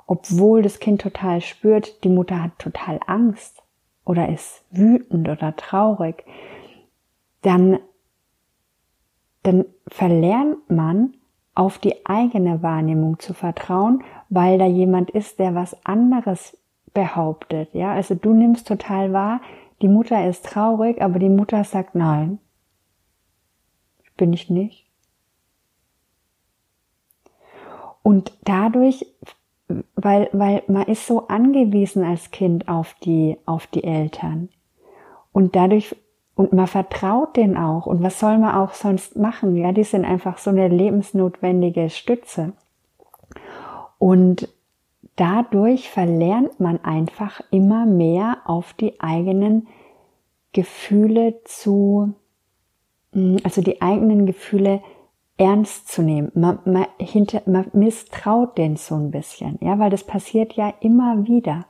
obwohl 0.07 0.61
das 0.61 0.79
Kind 0.79 1.01
total 1.01 1.41
spürt, 1.41 2.03
die 2.03 2.09
Mutter 2.09 2.41
hat 2.41 2.57
total 2.59 2.99
Angst 3.07 3.64
oder 4.05 4.29
ist 4.29 4.63
wütend 4.71 5.27
oder 5.27 5.55
traurig, 5.55 6.23
dann, 7.41 7.79
dann 9.43 9.65
verlernt 9.87 10.69
man 10.69 11.15
auf 11.55 11.79
die 11.79 12.05
eigene 12.05 12.61
Wahrnehmung 12.61 13.19
zu 13.19 13.33
vertrauen, 13.33 14.03
weil 14.29 14.57
da 14.57 14.65
jemand 14.65 15.09
ist, 15.11 15.39
der 15.39 15.55
was 15.55 15.85
anderes 15.85 16.57
behauptet. 16.93 17.73
Ja, 17.73 17.93
also 17.93 18.15
du 18.15 18.33
nimmst 18.33 18.67
total 18.67 19.13
wahr, 19.13 19.41
die 19.81 19.87
Mutter 19.87 20.27
ist 20.27 20.45
traurig, 20.45 21.01
aber 21.01 21.19
die 21.19 21.29
Mutter 21.29 21.63
sagt 21.63 21.95
nein. 21.95 22.39
Bin 24.17 24.31
ich 24.31 24.49
nicht. 24.49 24.85
Und 28.01 28.37
dadurch 28.43 29.05
weil, 29.95 30.29
weil 30.31 30.63
man 30.67 30.83
ist 30.83 31.07
so 31.07 31.27
angewiesen 31.27 32.03
als 32.03 32.31
Kind 32.31 32.67
auf 32.67 32.95
die, 33.03 33.37
auf 33.45 33.67
die 33.67 33.83
Eltern. 33.83 34.49
Und 35.31 35.55
dadurch, 35.55 35.95
und 36.35 36.53
man 36.53 36.67
vertraut 36.67 37.35
denen 37.35 37.57
auch. 37.57 37.85
Und 37.85 38.03
was 38.03 38.19
soll 38.19 38.37
man 38.37 38.55
auch 38.55 38.73
sonst 38.73 39.15
machen? 39.15 39.55
Ja, 39.55 39.71
die 39.71 39.83
sind 39.83 40.05
einfach 40.05 40.37
so 40.37 40.49
eine 40.49 40.67
lebensnotwendige 40.67 41.89
Stütze. 41.89 42.53
Und 43.97 44.49
dadurch 45.15 45.89
verlernt 45.89 46.59
man 46.59 46.83
einfach 46.83 47.41
immer 47.51 47.85
mehr 47.85 48.37
auf 48.45 48.73
die 48.73 48.99
eigenen 48.99 49.67
Gefühle 50.53 51.41
zu, 51.45 52.13
also 53.43 53.61
die 53.61 53.81
eigenen 53.81 54.25
Gefühle 54.25 54.81
ernst 55.37 55.89
zu 55.89 56.01
nehmen. 56.01 56.31
Man, 56.33 56.59
man, 56.65 56.87
hinter, 56.97 57.41
man 57.45 57.67
misstraut 57.73 58.57
den 58.57 58.77
so 58.77 58.95
ein 58.95 59.11
bisschen, 59.11 59.57
ja, 59.61 59.77
weil 59.79 59.89
das 59.89 60.03
passiert 60.03 60.53
ja 60.53 60.73
immer 60.79 61.27
wieder. 61.27 61.65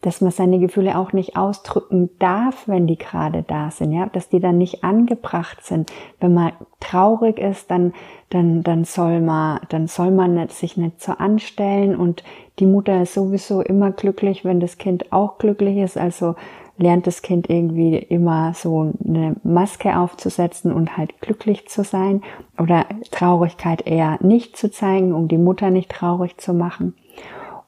Dass 0.00 0.20
man 0.20 0.30
seine 0.30 0.60
Gefühle 0.60 0.96
auch 0.96 1.12
nicht 1.12 1.36
ausdrücken 1.36 2.10
darf, 2.20 2.68
wenn 2.68 2.86
die 2.86 2.96
gerade 2.96 3.42
da 3.42 3.72
sind, 3.72 3.92
ja, 3.92 4.06
dass 4.06 4.28
die 4.28 4.38
dann 4.38 4.56
nicht 4.56 4.84
angebracht 4.84 5.64
sind. 5.64 5.92
Wenn 6.20 6.34
man 6.34 6.52
traurig 6.78 7.38
ist, 7.38 7.68
dann, 7.70 7.92
dann, 8.30 8.62
dann 8.62 8.84
soll 8.84 9.20
man, 9.20 9.58
dann 9.70 9.88
soll 9.88 10.12
man 10.12 10.34
nicht, 10.34 10.52
sich 10.52 10.76
nicht 10.76 11.02
so 11.02 11.12
anstellen 11.12 11.96
und 11.96 12.22
die 12.60 12.66
Mutter 12.66 13.02
ist 13.02 13.14
sowieso 13.14 13.60
immer 13.60 13.90
glücklich, 13.90 14.44
wenn 14.44 14.60
das 14.60 14.78
Kind 14.78 15.12
auch 15.12 15.38
glücklich 15.38 15.78
ist, 15.78 15.98
also 15.98 16.36
lernt 16.78 17.06
das 17.06 17.22
Kind 17.22 17.50
irgendwie 17.50 17.96
immer 17.96 18.54
so 18.54 18.92
eine 19.04 19.36
Maske 19.42 19.98
aufzusetzen 19.98 20.72
und 20.72 20.96
halt 20.96 21.20
glücklich 21.20 21.68
zu 21.68 21.84
sein 21.84 22.22
oder 22.56 22.86
Traurigkeit 23.10 23.86
eher 23.86 24.18
nicht 24.22 24.56
zu 24.56 24.70
zeigen, 24.70 25.12
um 25.12 25.28
die 25.28 25.38
Mutter 25.38 25.70
nicht 25.70 25.90
traurig 25.90 26.38
zu 26.38 26.54
machen. 26.54 26.94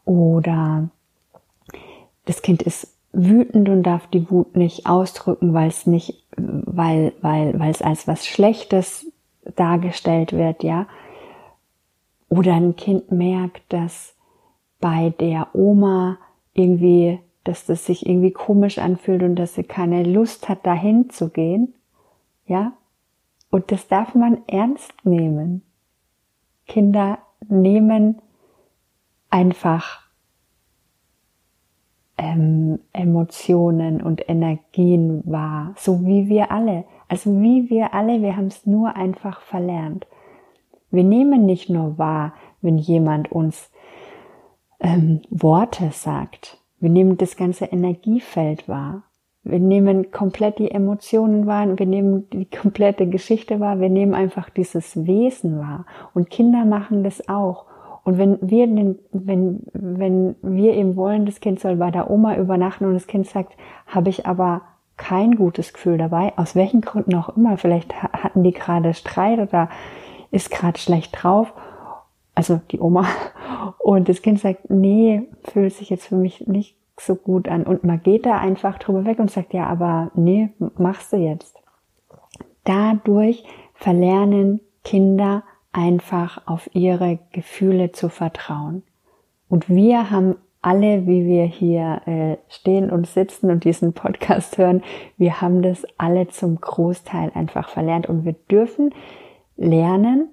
Oder 0.05 0.89
das 2.25 2.43
Kind 2.43 2.63
ist 2.63 2.97
wütend 3.13 3.69
und 3.69 3.83
darf 3.83 4.07
die 4.07 4.31
Wut 4.31 4.57
nicht 4.57 4.87
ausdrücken, 4.87 5.53
weil 5.53 5.69
es 5.69 5.87
nicht 5.87 6.25
weil, 6.37 7.13
weil, 7.21 7.59
weil 7.59 7.71
es 7.71 7.83
als 7.83 8.07
was 8.07 8.27
Schlechtes 8.27 9.07
dargestellt 9.57 10.33
wird, 10.33 10.63
ja. 10.63 10.87
Oder 12.29 12.55
ein 12.55 12.77
Kind 12.77 13.11
merkt, 13.11 13.73
dass 13.73 14.15
bei 14.81 15.13
der 15.19 15.49
Oma 15.55 16.19
irgendwie, 16.55 17.19
dass 17.45 17.67
das 17.67 17.87
sich 17.87 18.07
irgendwie 18.07 18.33
komisch 18.33 18.79
anfühlt 18.79 19.23
und 19.23 19.37
dass 19.37 19.55
sie 19.55 19.65
keine 19.65 20.03
Lust 20.03 20.49
hat, 20.49 20.67
dahin 20.67 21.11
zu 21.11 21.31
gehen, 21.31 21.75
ja. 22.47 22.73
Und 23.51 23.73
das 23.73 23.89
darf 23.89 24.15
man 24.15 24.39
ernst 24.47 24.93
nehmen. 25.05 25.63
Kinder 26.67 27.19
nehmen 27.49 28.21
einfach 29.29 30.03
ähm, 32.17 32.81
Emotionen 32.93 34.03
und 34.03 34.29
Energien 34.29 35.23
wahr, 35.25 35.75
so 35.77 36.05
wie 36.07 36.29
wir 36.29 36.53
alle. 36.53 36.85
Also 37.09 37.41
wie 37.41 37.71
wir 37.71 37.95
alle, 37.95 38.23
wir 38.23 38.37
haben 38.37 38.49
es 38.49 38.67
nur 38.67 38.95
einfach 38.95 39.41
verlernt. 39.41 40.07
Wir 40.91 41.05
nehmen 41.05 41.47
nicht 41.47 41.71
nur 41.71 41.99
wahr, 41.99 42.35
wenn 42.61 42.79
jemand 42.79 43.33
uns 43.33 43.71
ähm, 44.81 45.23
Worte 45.31 45.91
sagt. 45.93 46.60
Wir 46.81 46.91
nehmen 46.91 47.19
das 47.19 47.37
ganze 47.37 47.67
Energiefeld 47.67 48.69
wahr. 48.69 49.05
Wir 49.43 49.59
nehmen 49.59 50.11
komplett 50.11 50.59
die 50.59 50.71
Emotionen 50.71 51.47
wahr, 51.47 51.79
wir 51.79 51.87
nehmen 51.87 52.29
die 52.31 52.45
komplette 52.45 53.07
Geschichte 53.07 53.59
wahr, 53.59 53.81
wir 53.81 53.89
nehmen 53.89 54.13
einfach 54.15 54.51
dieses 54.51 55.07
Wesen 55.07 55.59
wahr. 55.59 55.87
Und 56.13 56.29
Kinder 56.29 56.67
machen 56.67 57.05
das 57.05 57.27
auch. 57.29 57.65
Und 58.05 58.19
wenn 58.19 58.39
wir, 58.43 58.67
wenn, 59.13 59.61
wenn 59.73 60.37
wir 60.43 60.75
eben 60.75 60.97
wollen, 60.97 61.27
das 61.27 61.41
Kind 61.41 61.61
soll 61.61 61.77
bei 61.77 61.91
der 61.91 62.11
Oma 62.11 62.37
übernachten 62.37 62.85
und 62.85 62.95
das 62.95 63.07
Kind 63.07 63.27
sagt, 63.27 63.57
habe 63.87 64.11
ich 64.11 64.27
aber 64.27 64.63
kein 64.97 65.37
gutes 65.37 65.73
Gefühl 65.73 65.97
dabei, 65.97 66.35
aus 66.37 66.55
welchen 66.55 66.83
Gründen 66.83 67.15
auch 67.15 67.35
immer, 67.35 67.57
vielleicht 67.57 67.95
hatten 68.03 68.43
die 68.43 68.53
gerade 68.53 68.93
Streit 68.93 69.39
oder 69.39 69.71
ist 70.31 70.51
gerade 70.51 70.79
schlecht 70.79 71.17
drauf, 71.17 71.55
also 72.35 72.61
die 72.71 72.81
Oma, 72.81 73.07
und 73.79 74.09
das 74.09 74.23
Kind 74.23 74.41
sagt, 74.41 74.71
nee, 74.71 75.29
fühlt 75.45 75.73
sich 75.73 75.91
jetzt 75.91 76.07
für 76.07 76.17
mich 76.17 76.47
nicht 76.47 76.77
so 76.99 77.15
gut 77.15 77.49
an. 77.49 77.65
Und 77.65 77.85
man 77.85 78.03
geht 78.03 78.27
da 78.27 78.39
einfach 78.39 78.79
drüber 78.79 79.05
weg 79.05 79.19
und 79.19 79.31
sagt, 79.31 79.55
ja, 79.55 79.67
aber 79.67 80.11
nee, 80.15 80.51
machst 80.77 81.13
du 81.13 81.17
jetzt. 81.17 81.57
Dadurch 82.65 83.45
verlernen 83.75 84.61
Kinder 84.85 85.45
einfach 85.73 86.47
auf 86.47 86.69
ihre 86.75 87.19
Gefühle 87.33 87.93
zu 87.93 88.09
vertrauen. 88.09 88.83
Und 89.49 89.69
wir 89.69 90.11
haben 90.11 90.37
alle, 90.63 91.07
wie 91.07 91.27
wir 91.27 91.45
hier 91.45 92.03
äh, 92.07 92.37
stehen 92.49 92.91
und 92.91 93.07
sitzen 93.07 93.51
und 93.51 93.65
diesen 93.65 93.95
Podcast 93.95 94.59
hören, 94.59 94.83
wir 95.17 95.41
haben 95.41 95.63
das 95.63 95.87
alle 95.97 96.29
zum 96.29 96.61
Großteil 96.61 97.33
einfach 97.35 97.71
verlernt 97.71 98.09
und 98.09 98.25
wir 98.25 98.35
dürfen 98.51 98.95
lernen, 99.57 100.29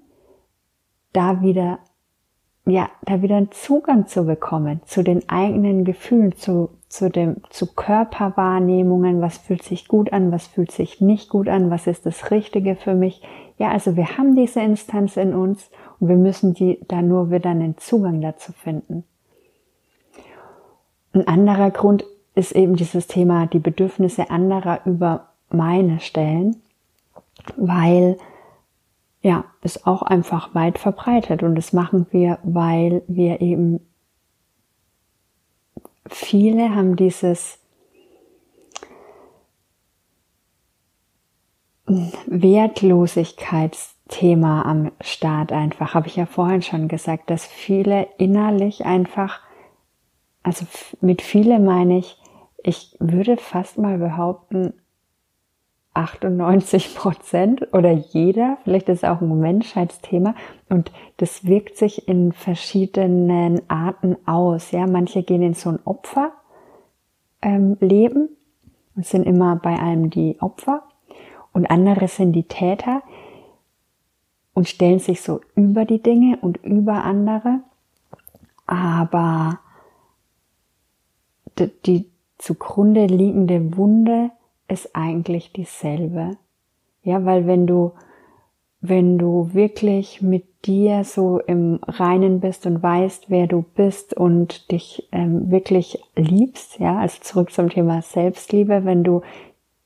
da 1.12 1.40
wieder 1.40 1.78
ja, 2.68 2.90
da 3.02 3.22
wieder 3.22 3.36
einen 3.36 3.50
Zugang 3.50 4.06
zu 4.06 4.24
bekommen 4.24 4.80
zu 4.84 5.02
den 5.02 5.28
eigenen 5.28 5.84
Gefühlen, 5.84 6.36
zu, 6.36 6.70
zu 6.88 7.10
dem, 7.10 7.36
zu 7.50 7.66
Körperwahrnehmungen, 7.66 9.20
was 9.20 9.38
fühlt 9.38 9.62
sich 9.62 9.88
gut 9.88 10.12
an, 10.12 10.32
was 10.32 10.46
fühlt 10.46 10.70
sich 10.70 11.00
nicht 11.00 11.30
gut 11.30 11.48
an, 11.48 11.70
was 11.70 11.86
ist 11.86 12.04
das 12.04 12.30
Richtige 12.30 12.76
für 12.76 12.94
mich. 12.94 13.22
Ja, 13.56 13.70
also 13.70 13.96
wir 13.96 14.18
haben 14.18 14.34
diese 14.34 14.60
Instanz 14.60 15.16
in 15.16 15.34
uns 15.34 15.70
und 15.98 16.08
wir 16.08 16.16
müssen 16.16 16.54
die 16.54 16.78
da 16.88 17.00
nur 17.00 17.30
wieder 17.30 17.50
einen 17.50 17.78
Zugang 17.78 18.20
dazu 18.20 18.52
finden. 18.52 19.04
Ein 21.12 21.26
anderer 21.26 21.70
Grund 21.70 22.04
ist 22.34 22.52
eben 22.52 22.76
dieses 22.76 23.06
Thema, 23.06 23.46
die 23.46 23.58
Bedürfnisse 23.58 24.30
anderer 24.30 24.80
über 24.84 25.28
meine 25.50 26.00
stellen, 26.00 26.56
weil 27.56 28.18
ja, 29.28 29.44
ist 29.60 29.86
auch 29.86 30.00
einfach 30.00 30.54
weit 30.54 30.78
verbreitet 30.78 31.42
und 31.42 31.54
das 31.54 31.74
machen 31.74 32.06
wir, 32.12 32.38
weil 32.44 33.02
wir 33.08 33.42
eben 33.42 33.80
viele 36.08 36.74
haben 36.74 36.96
dieses 36.96 37.58
Wertlosigkeitsthema 41.84 44.62
am 44.62 44.92
Start 45.02 45.52
einfach, 45.52 45.92
habe 45.92 46.06
ich 46.06 46.16
ja 46.16 46.24
vorhin 46.24 46.62
schon 46.62 46.88
gesagt, 46.88 47.28
dass 47.28 47.44
viele 47.44 48.08
innerlich 48.16 48.86
einfach, 48.86 49.42
also 50.42 50.64
mit 51.02 51.20
viele 51.20 51.60
meine 51.60 51.98
ich, 51.98 52.16
ich 52.62 52.96
würde 52.98 53.36
fast 53.36 53.76
mal 53.76 53.98
behaupten, 53.98 54.72
98 55.94 56.94
Prozent 56.94 57.72
oder 57.72 57.90
jeder, 57.90 58.58
vielleicht 58.62 58.88
ist 58.88 59.02
es 59.02 59.08
auch 59.08 59.20
ein 59.20 59.40
Menschheitsthema 59.40 60.34
und 60.68 60.92
das 61.16 61.44
wirkt 61.44 61.76
sich 61.76 62.06
in 62.08 62.32
verschiedenen 62.32 63.68
Arten 63.68 64.16
aus. 64.26 64.70
Ja, 64.70 64.86
manche 64.86 65.22
gehen 65.22 65.42
in 65.42 65.54
so 65.54 65.70
ein 65.70 65.80
Opferleben 65.84 66.32
ähm, 67.42 68.28
und 68.94 69.06
sind 69.06 69.24
immer 69.24 69.56
bei 69.56 69.78
einem 69.78 70.10
die 70.10 70.40
Opfer 70.40 70.84
und 71.52 71.70
andere 71.70 72.06
sind 72.06 72.32
die 72.32 72.44
Täter 72.44 73.02
und 74.54 74.68
stellen 74.68 74.98
sich 74.98 75.20
so 75.20 75.40
über 75.56 75.84
die 75.84 76.02
Dinge 76.02 76.38
und 76.40 76.58
über 76.64 77.04
andere, 77.04 77.60
aber 78.66 79.58
die 81.86 82.08
zugrunde 82.38 83.06
liegende 83.06 83.76
Wunde 83.76 84.30
ist 84.68 84.94
eigentlich 84.94 85.52
dieselbe. 85.52 86.36
Ja, 87.02 87.24
weil 87.24 87.46
wenn 87.46 87.66
du, 87.66 87.92
wenn 88.80 89.18
du 89.18 89.50
wirklich 89.52 90.22
mit 90.22 90.66
dir 90.66 91.04
so 91.04 91.38
im 91.40 91.80
Reinen 91.86 92.40
bist 92.40 92.66
und 92.66 92.82
weißt, 92.82 93.30
wer 93.30 93.46
du 93.46 93.64
bist 93.74 94.14
und 94.14 94.70
dich 94.70 95.08
ähm, 95.12 95.50
wirklich 95.50 96.02
liebst, 96.16 96.78
ja, 96.78 96.98
also 96.98 97.18
zurück 97.20 97.52
zum 97.52 97.70
Thema 97.70 98.02
Selbstliebe, 98.02 98.84
wenn 98.84 99.04
du 99.04 99.22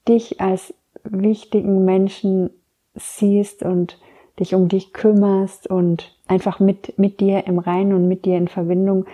dich 0.09 0.41
als 0.41 0.75
wichtigen 1.05 1.85
Menschen 1.85 2.51
siehst 2.95 3.63
und 3.63 3.99
dich 4.41 4.55
um 4.55 4.69
dich 4.69 4.93
kümmerst 4.93 5.67
und 5.69 6.17
einfach 6.27 6.59
mit, 6.59 6.99
mit 6.99 7.21
dir 7.21 7.47
im 7.47 7.59
Reinen 7.59 7.93
und 7.93 8.09
mit 8.09 8.25
dir 8.25 8.37
in 8.39 8.49
Verbindung 8.49 9.07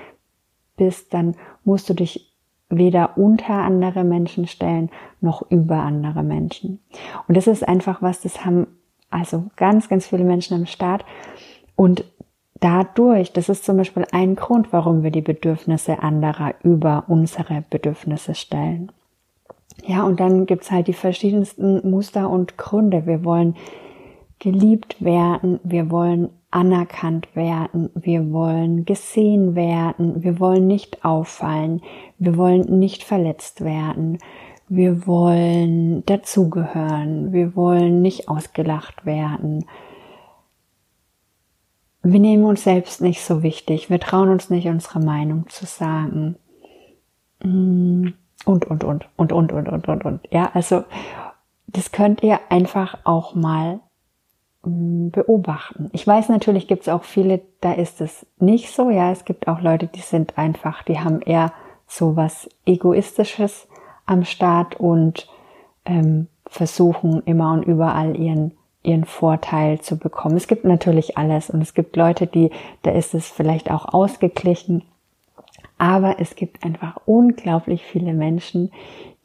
bist, 0.76 1.12
dann 1.12 1.34
musst 1.64 1.90
du 1.90 1.94
dich 1.94 2.27
weder 2.70 3.16
unter 3.16 3.54
andere 3.54 4.04
Menschen 4.04 4.46
stellen 4.46 4.90
noch 5.20 5.42
über 5.50 5.76
andere 5.76 6.22
Menschen. 6.22 6.80
Und 7.26 7.36
das 7.36 7.46
ist 7.46 7.66
einfach 7.66 8.02
was, 8.02 8.20
das 8.20 8.44
haben 8.44 8.66
also 9.10 9.44
ganz, 9.56 9.88
ganz 9.88 10.06
viele 10.06 10.24
Menschen 10.24 10.54
am 10.54 10.66
Start. 10.66 11.04
Und 11.76 12.04
dadurch, 12.60 13.32
das 13.32 13.48
ist 13.48 13.64
zum 13.64 13.78
Beispiel 13.78 14.04
ein 14.12 14.36
Grund, 14.36 14.72
warum 14.72 15.02
wir 15.02 15.10
die 15.10 15.22
Bedürfnisse 15.22 16.02
anderer 16.02 16.54
über 16.62 17.04
unsere 17.08 17.64
Bedürfnisse 17.70 18.34
stellen. 18.34 18.92
Ja, 19.86 20.02
und 20.02 20.20
dann 20.20 20.46
gibt's 20.46 20.70
halt 20.70 20.88
die 20.88 20.92
verschiedensten 20.92 21.88
Muster 21.88 22.28
und 22.28 22.58
Gründe. 22.58 23.06
Wir 23.06 23.24
wollen 23.24 23.56
geliebt 24.38 25.02
werden, 25.02 25.60
wir 25.62 25.90
wollen 25.90 26.30
anerkannt 26.50 27.34
werden, 27.36 27.90
wir 27.94 28.32
wollen 28.32 28.84
gesehen 28.84 29.54
werden, 29.54 30.22
wir 30.22 30.40
wollen 30.40 30.66
nicht 30.66 31.04
auffallen, 31.04 31.82
wir 32.18 32.36
wollen 32.36 32.78
nicht 32.78 33.04
verletzt 33.04 33.62
werden, 33.62 34.18
wir 34.68 35.06
wollen 35.06 36.04
dazugehören, 36.06 37.32
wir 37.32 37.54
wollen 37.54 38.02
nicht 38.02 38.28
ausgelacht 38.28 39.04
werden. 39.04 39.64
Wir 42.02 42.20
nehmen 42.20 42.44
uns 42.44 42.64
selbst 42.64 43.00
nicht 43.00 43.22
so 43.22 43.42
wichtig, 43.42 43.90
wir 43.90 44.00
trauen 44.00 44.28
uns 44.30 44.50
nicht 44.50 44.68
unsere 44.68 45.00
Meinung 45.00 45.48
zu 45.48 45.66
sagen. 45.66 46.36
Und, 47.42 48.14
und, 48.46 48.64
und, 48.64 48.84
und, 48.84 49.06
und, 49.16 49.32
und, 49.32 49.52
und, 49.68 49.88
und, 49.88 50.04
und. 50.04 50.20
Ja, 50.30 50.50
also 50.54 50.84
das 51.66 51.92
könnt 51.92 52.22
ihr 52.22 52.40
einfach 52.48 52.98
auch 53.04 53.34
mal 53.34 53.80
beobachten. 54.68 55.90
Ich 55.92 56.06
weiß 56.06 56.28
natürlich 56.28 56.68
gibt 56.68 56.82
es 56.82 56.88
auch 56.88 57.04
viele, 57.04 57.40
da 57.60 57.72
ist 57.72 58.00
es 58.00 58.26
nicht 58.38 58.70
so. 58.70 58.90
Ja, 58.90 59.10
es 59.10 59.24
gibt 59.24 59.48
auch 59.48 59.60
Leute, 59.60 59.86
die 59.86 60.00
sind 60.00 60.38
einfach, 60.38 60.82
die 60.82 61.00
haben 61.00 61.20
eher 61.20 61.52
so 61.86 62.16
was 62.16 62.48
Egoistisches 62.66 63.68
am 64.06 64.24
Start 64.24 64.78
und 64.78 65.28
ähm, 65.84 66.28
versuchen 66.46 67.22
immer 67.24 67.52
und 67.52 67.64
überall 67.64 68.16
ihren 68.16 68.52
ihren 68.82 69.04
Vorteil 69.04 69.80
zu 69.80 69.98
bekommen. 69.98 70.36
Es 70.36 70.46
gibt 70.46 70.64
natürlich 70.64 71.18
alles 71.18 71.50
und 71.50 71.60
es 71.60 71.74
gibt 71.74 71.96
Leute, 71.96 72.26
die, 72.26 72.50
da 72.82 72.90
ist 72.92 73.14
es 73.14 73.28
vielleicht 73.28 73.70
auch 73.70 73.92
ausgeglichen. 73.92 74.82
Aber 75.76 76.20
es 76.20 76.34
gibt 76.34 76.64
einfach 76.64 76.96
unglaublich 77.04 77.84
viele 77.84 78.12
Menschen, 78.12 78.72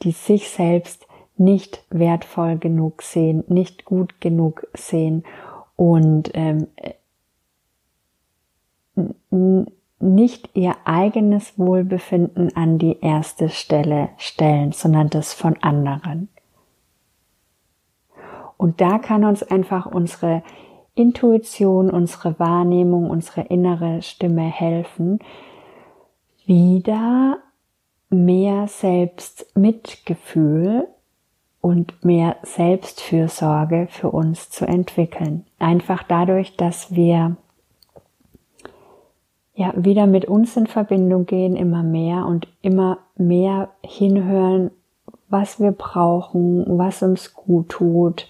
die 0.02 0.12
sich 0.12 0.50
selbst 0.50 1.08
nicht 1.38 1.84
wertvoll 1.90 2.58
genug 2.58 3.02
sehen, 3.02 3.44
nicht 3.48 3.86
gut 3.86 4.22
genug 4.22 4.68
sehen 4.74 5.24
und 5.76 6.32
ähm, 6.34 6.68
nicht 10.00 10.50
ihr 10.54 10.76
eigenes 10.86 11.58
Wohlbefinden 11.58 12.56
an 12.56 12.78
die 12.78 13.00
erste 13.00 13.50
Stelle 13.50 14.10
stellen, 14.18 14.72
sondern 14.72 15.10
das 15.10 15.34
von 15.34 15.58
anderen. 15.62 16.30
Und 18.58 18.80
da 18.82 19.00
kann 19.00 19.26
uns 19.26 19.42
einfach 19.44 19.88
unsere 19.88 20.44
Intuition, 20.96 21.90
unsere 21.90 22.40
Wahrnehmung, 22.40 23.10
unsere 23.10 23.42
innere 23.42 24.04
Stimme 24.04 24.44
helfen, 24.44 25.20
wieder 26.46 27.40
mehr 28.10 28.68
Selbstmitgefühl 28.68 30.88
und 31.64 32.04
mehr 32.04 32.36
Selbstfürsorge 32.44 33.88
für 33.90 34.12
uns 34.12 34.50
zu 34.50 34.68
entwickeln. 34.68 35.46
Einfach 35.60 36.04
dadurch, 36.04 36.58
dass 36.58 36.94
wir 36.94 37.38
ja 39.56 39.72
wieder 39.78 40.06
mit 40.06 40.26
uns 40.26 40.58
in 40.58 40.68
Verbindung 40.68 41.26
gehen, 41.26 41.56
immer 41.56 41.82
mehr 41.82 42.26
und 42.26 42.50
immer 42.62 42.98
mehr 43.16 43.70
hinhören, 43.82 44.72
was 45.30 45.62
wir 45.62 45.72
brauchen, 45.72 46.66
was 46.78 47.02
uns 47.02 47.34
gut 47.34 47.70
tut, 47.70 48.28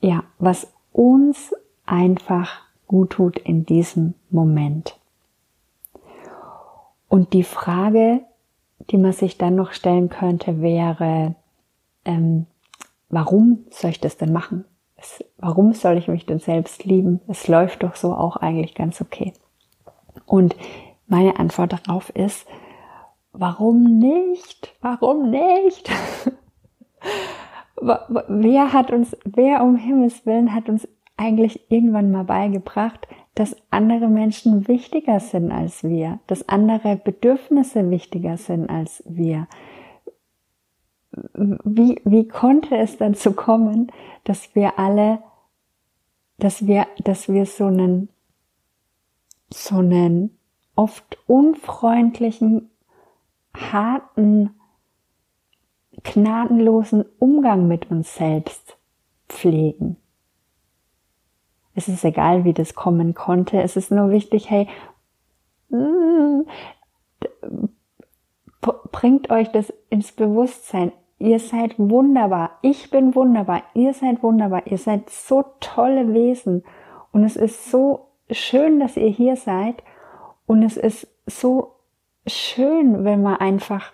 ja, 0.00 0.24
was 0.38 0.72
uns 0.92 1.54
einfach 1.84 2.62
gut 2.86 3.10
tut 3.10 3.36
in 3.36 3.66
diesem 3.66 4.14
Moment. 4.30 4.96
Und 7.10 7.34
die 7.34 7.44
Frage, 7.44 8.22
die 8.88 8.96
man 8.96 9.12
sich 9.12 9.36
dann 9.36 9.54
noch 9.54 9.72
stellen 9.72 10.08
könnte, 10.08 10.62
wäre, 10.62 11.34
ähm, 12.04 12.46
warum 13.08 13.66
soll 13.70 13.90
ich 13.90 14.00
das 14.00 14.16
denn 14.16 14.32
machen? 14.32 14.64
Es, 14.96 15.24
warum 15.36 15.72
soll 15.72 15.96
ich 15.96 16.08
mich 16.08 16.26
denn 16.26 16.40
selbst 16.40 16.84
lieben? 16.84 17.20
Es 17.28 17.48
läuft 17.48 17.82
doch 17.82 17.96
so 17.96 18.14
auch 18.14 18.36
eigentlich 18.36 18.74
ganz 18.74 19.00
okay. 19.00 19.32
Und 20.26 20.56
meine 21.06 21.38
Antwort 21.38 21.72
darauf 21.72 22.10
ist, 22.10 22.46
warum 23.32 23.98
nicht? 23.98 24.74
Warum 24.80 25.30
nicht? 25.30 25.90
wer 27.80 28.72
hat 28.72 28.90
uns, 28.90 29.16
wer 29.24 29.62
um 29.62 29.76
Himmels 29.76 30.26
Willen 30.26 30.54
hat 30.54 30.68
uns 30.68 30.88
eigentlich 31.16 31.70
irgendwann 31.70 32.10
mal 32.10 32.24
beigebracht, 32.24 33.06
dass 33.34 33.56
andere 33.70 34.08
Menschen 34.08 34.66
wichtiger 34.68 35.20
sind 35.20 35.52
als 35.52 35.84
wir, 35.84 36.18
dass 36.26 36.48
andere 36.48 36.96
Bedürfnisse 36.96 37.90
wichtiger 37.90 38.36
sind 38.36 38.68
als 38.68 39.02
wir, 39.06 39.46
wie, 41.34 42.00
wie 42.04 42.28
konnte 42.28 42.76
es 42.76 42.96
dazu 42.96 43.32
kommen, 43.32 43.92
dass 44.24 44.54
wir 44.54 44.78
alle, 44.78 45.22
dass 46.38 46.66
wir, 46.66 46.86
dass 47.04 47.28
wir 47.28 47.46
so 47.46 47.66
einen, 47.66 48.08
so 49.52 49.76
einen 49.76 50.38
oft 50.76 51.18
unfreundlichen, 51.26 52.70
harten, 53.54 54.50
gnadenlosen 56.04 57.04
Umgang 57.18 57.66
mit 57.66 57.90
uns 57.90 58.14
selbst 58.14 58.76
pflegen. 59.28 59.96
Es 61.74 61.88
ist 61.88 62.04
egal, 62.04 62.44
wie 62.44 62.52
das 62.52 62.74
kommen 62.74 63.14
konnte. 63.14 63.62
Es 63.62 63.76
ist 63.76 63.90
nur 63.90 64.10
wichtig, 64.10 64.50
hey, 64.50 64.68
mm, 65.68 66.42
bringt 68.60 69.30
euch 69.30 69.48
das 69.52 69.72
ins 69.90 70.12
Bewusstsein. 70.12 70.92
Ihr 71.18 71.40
seid 71.40 71.74
wunderbar. 71.78 72.58
Ich 72.62 72.90
bin 72.90 73.14
wunderbar. 73.14 73.62
Ihr 73.74 73.92
seid 73.92 74.22
wunderbar. 74.22 74.66
Ihr 74.66 74.78
seid 74.78 75.10
so 75.10 75.44
tolle 75.60 76.14
Wesen. 76.14 76.62
Und 77.12 77.24
es 77.24 77.36
ist 77.36 77.70
so 77.70 78.06
schön, 78.30 78.78
dass 78.78 78.96
ihr 78.96 79.08
hier 79.08 79.36
seid. 79.36 79.82
Und 80.46 80.62
es 80.62 80.76
ist 80.76 81.08
so 81.26 81.74
schön, 82.26 83.04
wenn 83.04 83.22
man 83.22 83.36
einfach 83.36 83.92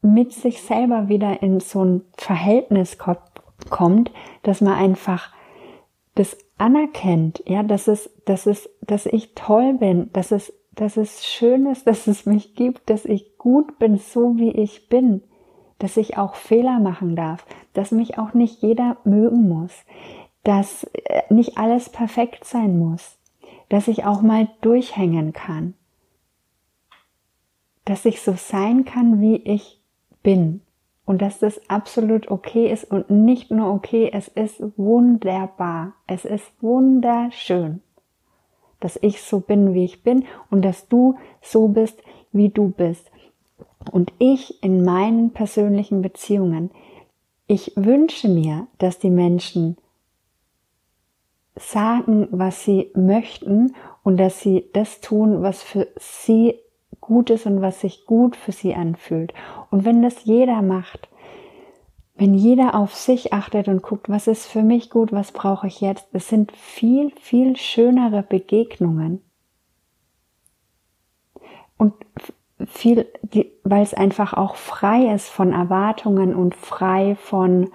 mit 0.00 0.32
sich 0.32 0.62
selber 0.62 1.08
wieder 1.08 1.42
in 1.42 1.60
so 1.60 1.84
ein 1.84 2.02
Verhältnis 2.16 2.98
kommt, 2.98 4.12
dass 4.42 4.60
man 4.60 4.74
einfach 4.74 5.32
das 6.14 6.38
anerkennt, 6.56 7.42
ja, 7.46 7.62
dass 7.62 7.88
es, 7.88 8.10
dass 8.24 8.46
es, 8.46 8.70
dass 8.80 9.06
ich 9.06 9.34
toll 9.34 9.74
bin, 9.74 10.10
dass 10.12 10.30
es, 10.30 10.52
dass 10.72 10.96
es 10.96 11.26
schön 11.26 11.66
ist, 11.66 11.86
dass 11.86 12.06
es 12.06 12.26
mich 12.26 12.54
gibt, 12.54 12.88
dass 12.88 13.04
ich 13.04 13.36
gut 13.38 13.78
bin, 13.78 13.96
so 13.96 14.36
wie 14.36 14.52
ich 14.52 14.88
bin 14.88 15.22
dass 15.80 15.96
ich 15.96 16.16
auch 16.16 16.34
Fehler 16.34 16.78
machen 16.78 17.16
darf, 17.16 17.44
dass 17.72 17.90
mich 17.90 18.18
auch 18.18 18.34
nicht 18.34 18.62
jeder 18.62 18.98
mögen 19.04 19.48
muss, 19.48 19.72
dass 20.44 20.84
äh, 20.84 21.22
nicht 21.30 21.58
alles 21.58 21.88
perfekt 21.88 22.44
sein 22.44 22.78
muss, 22.78 23.18
dass 23.68 23.88
ich 23.88 24.04
auch 24.04 24.22
mal 24.22 24.48
durchhängen 24.60 25.32
kann, 25.32 25.74
dass 27.84 28.04
ich 28.04 28.20
so 28.20 28.34
sein 28.36 28.84
kann, 28.84 29.20
wie 29.20 29.36
ich 29.36 29.80
bin 30.22 30.60
und 31.06 31.22
dass 31.22 31.38
das 31.38 31.68
absolut 31.68 32.30
okay 32.30 32.70
ist 32.70 32.84
und 32.84 33.10
nicht 33.10 33.50
nur 33.50 33.72
okay, 33.72 34.10
es 34.12 34.28
ist 34.28 34.62
wunderbar, 34.76 35.94
es 36.06 36.24
ist 36.24 36.46
wunderschön, 36.60 37.80
dass 38.80 38.98
ich 39.02 39.22
so 39.22 39.40
bin, 39.40 39.72
wie 39.72 39.84
ich 39.84 40.02
bin 40.02 40.26
und 40.50 40.62
dass 40.62 40.88
du 40.88 41.16
so 41.40 41.68
bist, 41.68 42.02
wie 42.32 42.50
du 42.50 42.68
bist. 42.68 43.09
Und 43.90 44.12
ich 44.18 44.62
in 44.62 44.84
meinen 44.84 45.32
persönlichen 45.32 46.02
Beziehungen, 46.02 46.70
ich 47.46 47.72
wünsche 47.76 48.28
mir, 48.28 48.66
dass 48.78 48.98
die 48.98 49.10
Menschen 49.10 49.76
sagen, 51.56 52.28
was 52.30 52.64
sie 52.64 52.90
möchten 52.94 53.74
und 54.02 54.18
dass 54.18 54.40
sie 54.40 54.68
das 54.72 55.00
tun, 55.00 55.42
was 55.42 55.62
für 55.62 55.88
sie 55.98 56.54
gut 57.00 57.30
ist 57.30 57.46
und 57.46 57.60
was 57.60 57.80
sich 57.80 58.06
gut 58.06 58.36
für 58.36 58.52
sie 58.52 58.74
anfühlt. 58.74 59.32
Und 59.70 59.84
wenn 59.84 60.02
das 60.02 60.24
jeder 60.24 60.62
macht, 60.62 61.08
wenn 62.14 62.34
jeder 62.34 62.74
auf 62.74 62.94
sich 62.94 63.32
achtet 63.32 63.66
und 63.66 63.82
guckt, 63.82 64.08
was 64.08 64.26
ist 64.26 64.46
für 64.46 64.62
mich 64.62 64.90
gut, 64.90 65.10
was 65.10 65.32
brauche 65.32 65.66
ich 65.66 65.80
jetzt, 65.80 66.06
es 66.12 66.28
sind 66.28 66.52
viel, 66.52 67.10
viel 67.18 67.56
schönere 67.56 68.22
Begegnungen. 68.22 69.22
Und 71.78 71.94
viel, 72.66 73.06
weil 73.64 73.82
es 73.82 73.94
einfach 73.94 74.34
auch 74.34 74.56
frei 74.56 75.14
ist 75.14 75.28
von 75.28 75.52
Erwartungen 75.52 76.34
und 76.34 76.54
frei 76.54 77.16
von 77.16 77.70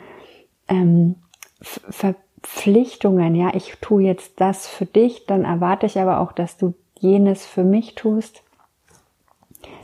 ähm, 0.67 1.15
Verpflichtungen. 1.61 3.35
Ja, 3.35 3.53
ich 3.53 3.75
tue 3.81 4.03
jetzt 4.03 4.39
das 4.39 4.67
für 4.67 4.85
dich, 4.85 5.25
dann 5.25 5.45
erwarte 5.45 5.85
ich 5.85 5.99
aber 5.99 6.19
auch, 6.19 6.31
dass 6.31 6.57
du 6.57 6.73
jenes 6.99 7.45
für 7.45 7.63
mich 7.63 7.95
tust. 7.95 8.43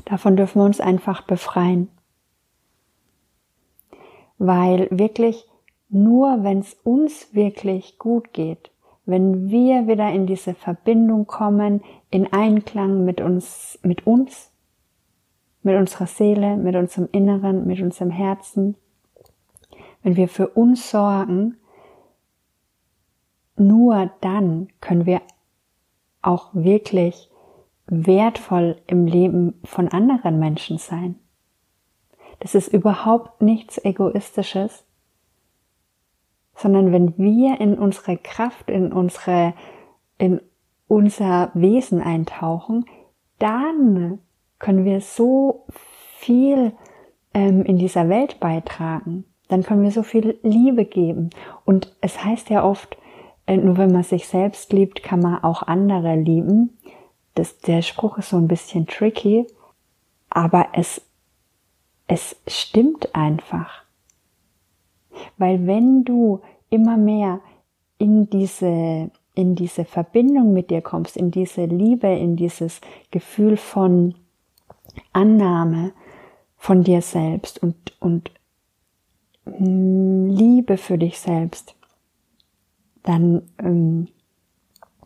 Davon 0.06 0.36
dürfen 0.36 0.60
wir 0.60 0.66
uns 0.66 0.80
einfach 0.80 1.22
befreien. 1.22 1.90
Weil 4.38 4.88
wirklich 4.92 5.48
nur 5.90 6.44
wenn 6.44 6.60
es 6.60 6.74
uns 6.84 7.34
wirklich 7.34 8.00
gut 8.00 8.34
geht, 8.34 8.72
wenn 9.06 9.50
wir 9.50 9.88
wieder 9.88 10.12
in 10.12 10.26
diese 10.26 10.54
Verbindung 10.54 11.28
kommen, 11.28 11.82
in 12.10 12.32
Einklang 12.32 13.04
mit 13.04 13.20
uns, 13.20 13.78
mit 13.84 14.08
uns, 14.08 14.51
mit 15.64 15.76
unserer 15.76 16.08
Seele, 16.08 16.58
mit 16.58 16.76
unserem 16.76 17.08
Inneren, 17.12 17.68
mit 17.68 17.82
unserem 17.82 18.10
Herzen, 18.10 18.76
wenn 20.04 20.16
wir 20.16 20.28
für 20.28 20.48
uns 20.50 20.90
sorgen, 20.90 21.58
nur 23.56 24.10
dann 24.22 24.70
können 24.82 25.06
wir 25.06 25.22
auch 26.22 26.50
wirklich 26.54 27.30
wertvoll 27.86 28.78
im 28.88 29.06
Leben 29.06 29.60
von 29.64 29.88
anderen 29.88 30.40
Menschen 30.40 30.78
sein. 30.78 31.16
Das 32.40 32.56
ist 32.56 32.70
überhaupt 32.70 33.42
nichts 33.42 33.84
Egoistisches, 33.84 34.84
sondern 36.56 36.92
wenn 36.92 37.18
wir 37.18 37.60
in 37.60 37.78
unsere 37.78 38.18
Kraft, 38.18 38.70
in 38.70 38.92
unsere, 38.92 39.54
in 40.18 40.42
unser 40.88 41.52
Wesen 41.54 42.02
eintauchen, 42.02 42.86
dann 43.40 44.20
können 44.62 44.86
wir 44.86 45.02
so 45.02 45.66
viel 46.18 46.72
ähm, 47.34 47.64
in 47.64 47.78
dieser 47.78 48.08
Welt 48.08 48.40
beitragen. 48.40 49.26
Dann 49.50 49.64
können 49.64 49.84
wir 49.84 49.92
so 49.92 50.04
viel 50.04 50.40
Liebe 50.44 50.86
geben. 50.86 51.32
Und 51.66 51.94
es 52.00 52.24
heißt 52.24 52.50
ja 52.50 52.64
oft, 52.64 52.96
äh, 53.48 53.58
nur 53.58 53.78
wenn 53.78 53.92
man 53.92 54.04
sich 54.04 54.28
selbst 54.28 54.72
liebt, 54.72 55.04
kann 55.04 55.20
man 55.20 55.44
auch 55.44 55.64
andere 55.64 56.16
lieben. 56.16 56.78
Das, 57.34 57.58
der 57.60 57.82
Spruch 57.82 58.18
ist 58.20 58.30
so 58.30 58.38
ein 58.38 58.48
bisschen 58.48 58.86
tricky, 58.86 59.48
aber 60.30 60.68
es, 60.74 61.02
es 62.08 62.36
stimmt 62.48 63.16
einfach. 63.16 63.84
Weil 65.38 65.66
wenn 65.66 66.04
du 66.04 66.42
immer 66.70 66.98
mehr 66.98 67.42
in 67.98 68.30
diese, 68.30 69.10
in 69.34 69.56
diese 69.56 69.86
Verbindung 69.86 70.54
mit 70.54 70.70
dir 70.70 70.82
kommst, 70.82 71.18
in 71.18 71.32
diese 71.32 71.66
Liebe, 71.66 72.08
in 72.08 72.36
dieses 72.36 72.80
Gefühl 73.10 73.58
von 73.58 74.16
Annahme 75.14 75.94
von 76.58 76.84
dir 76.84 77.02
selbst 77.02 77.62
und, 77.62 77.76
und 78.00 78.32
Liebe 79.46 80.78
für 80.78 80.98
dich 80.98 81.20
selbst, 81.20 81.76
dann 83.04 83.42
ähm, 83.58 84.08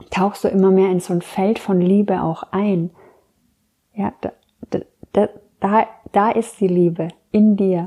tauchst 0.09 0.43
du 0.43 0.49
immer 0.49 0.71
mehr 0.71 0.91
in 0.91 0.99
so 0.99 1.13
ein 1.13 1.21
Feld 1.21 1.59
von 1.59 1.79
Liebe 1.79 2.21
auch 2.21 2.43
ein. 2.51 2.91
Ja, 3.93 4.13
da, 4.21 4.31
da, 5.13 5.29
da, 5.59 5.87
da 6.11 6.31
ist 6.31 6.59
die 6.59 6.67
Liebe 6.67 7.07
in 7.31 7.55
dir. 7.55 7.85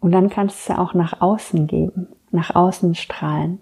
Und 0.00 0.12
dann 0.12 0.30
kannst 0.30 0.68
du 0.68 0.78
auch 0.78 0.94
nach 0.94 1.20
außen 1.20 1.66
geben, 1.66 2.08
nach 2.30 2.54
außen 2.54 2.94
strahlen. 2.94 3.60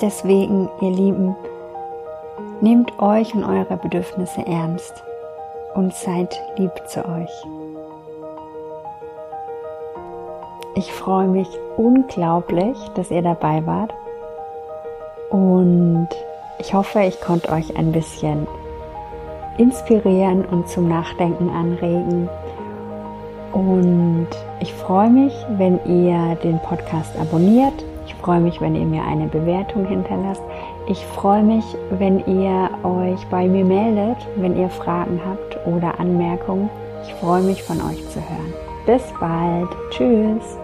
Deswegen, 0.00 0.68
ihr 0.80 0.90
Lieben, 0.90 1.36
nehmt 2.62 2.98
euch 3.00 3.34
und 3.34 3.44
eure 3.44 3.76
Bedürfnisse 3.76 4.46
ernst 4.46 5.02
und 5.74 5.92
seid 5.92 6.40
lieb 6.56 6.72
zu 6.86 7.04
euch. 7.04 7.30
Ich 10.74 10.90
freue 10.90 11.28
mich 11.28 11.48
unglaublich, 11.76 12.78
dass 12.94 13.10
ihr 13.10 13.22
dabei 13.22 13.66
wart 13.66 13.92
und 15.30 16.08
ich 16.58 16.72
hoffe, 16.74 17.00
ich 17.00 17.20
konnte 17.20 17.50
euch 17.50 17.76
ein 17.76 17.90
bisschen 17.90 18.46
inspirieren 19.58 20.44
und 20.44 20.68
zum 20.68 20.88
Nachdenken 20.88 21.50
anregen. 21.50 22.28
Und 23.52 24.28
ich 24.60 24.72
freue 24.72 25.10
mich, 25.10 25.34
wenn 25.56 25.78
ihr 25.84 26.36
den 26.36 26.58
Podcast 26.60 27.18
abonniert. 27.18 27.74
Ich 28.06 28.14
freue 28.14 28.40
mich, 28.40 28.60
wenn 28.60 28.74
ihr 28.74 28.86
mir 28.86 29.02
eine 29.02 29.26
Bewertung 29.26 29.86
hinterlasst. 29.86 30.42
Ich 30.88 31.06
freue 31.06 31.44
mich, 31.44 31.64
wenn 31.90 32.18
ihr 32.26 32.70
euch 32.82 33.24
bei 33.30 33.46
mir 33.46 33.64
meldet, 33.64 34.16
wenn 34.36 34.58
ihr 34.58 34.68
Fragen 34.68 35.20
habt 35.24 35.56
oder 35.66 35.98
Anmerkungen. 36.00 36.68
Ich 37.06 37.14
freue 37.14 37.42
mich 37.42 37.62
von 37.62 37.80
euch 37.80 38.08
zu 38.10 38.20
hören. 38.20 38.52
Bis 38.84 39.02
bald. 39.20 39.68
Tschüss. 39.90 40.58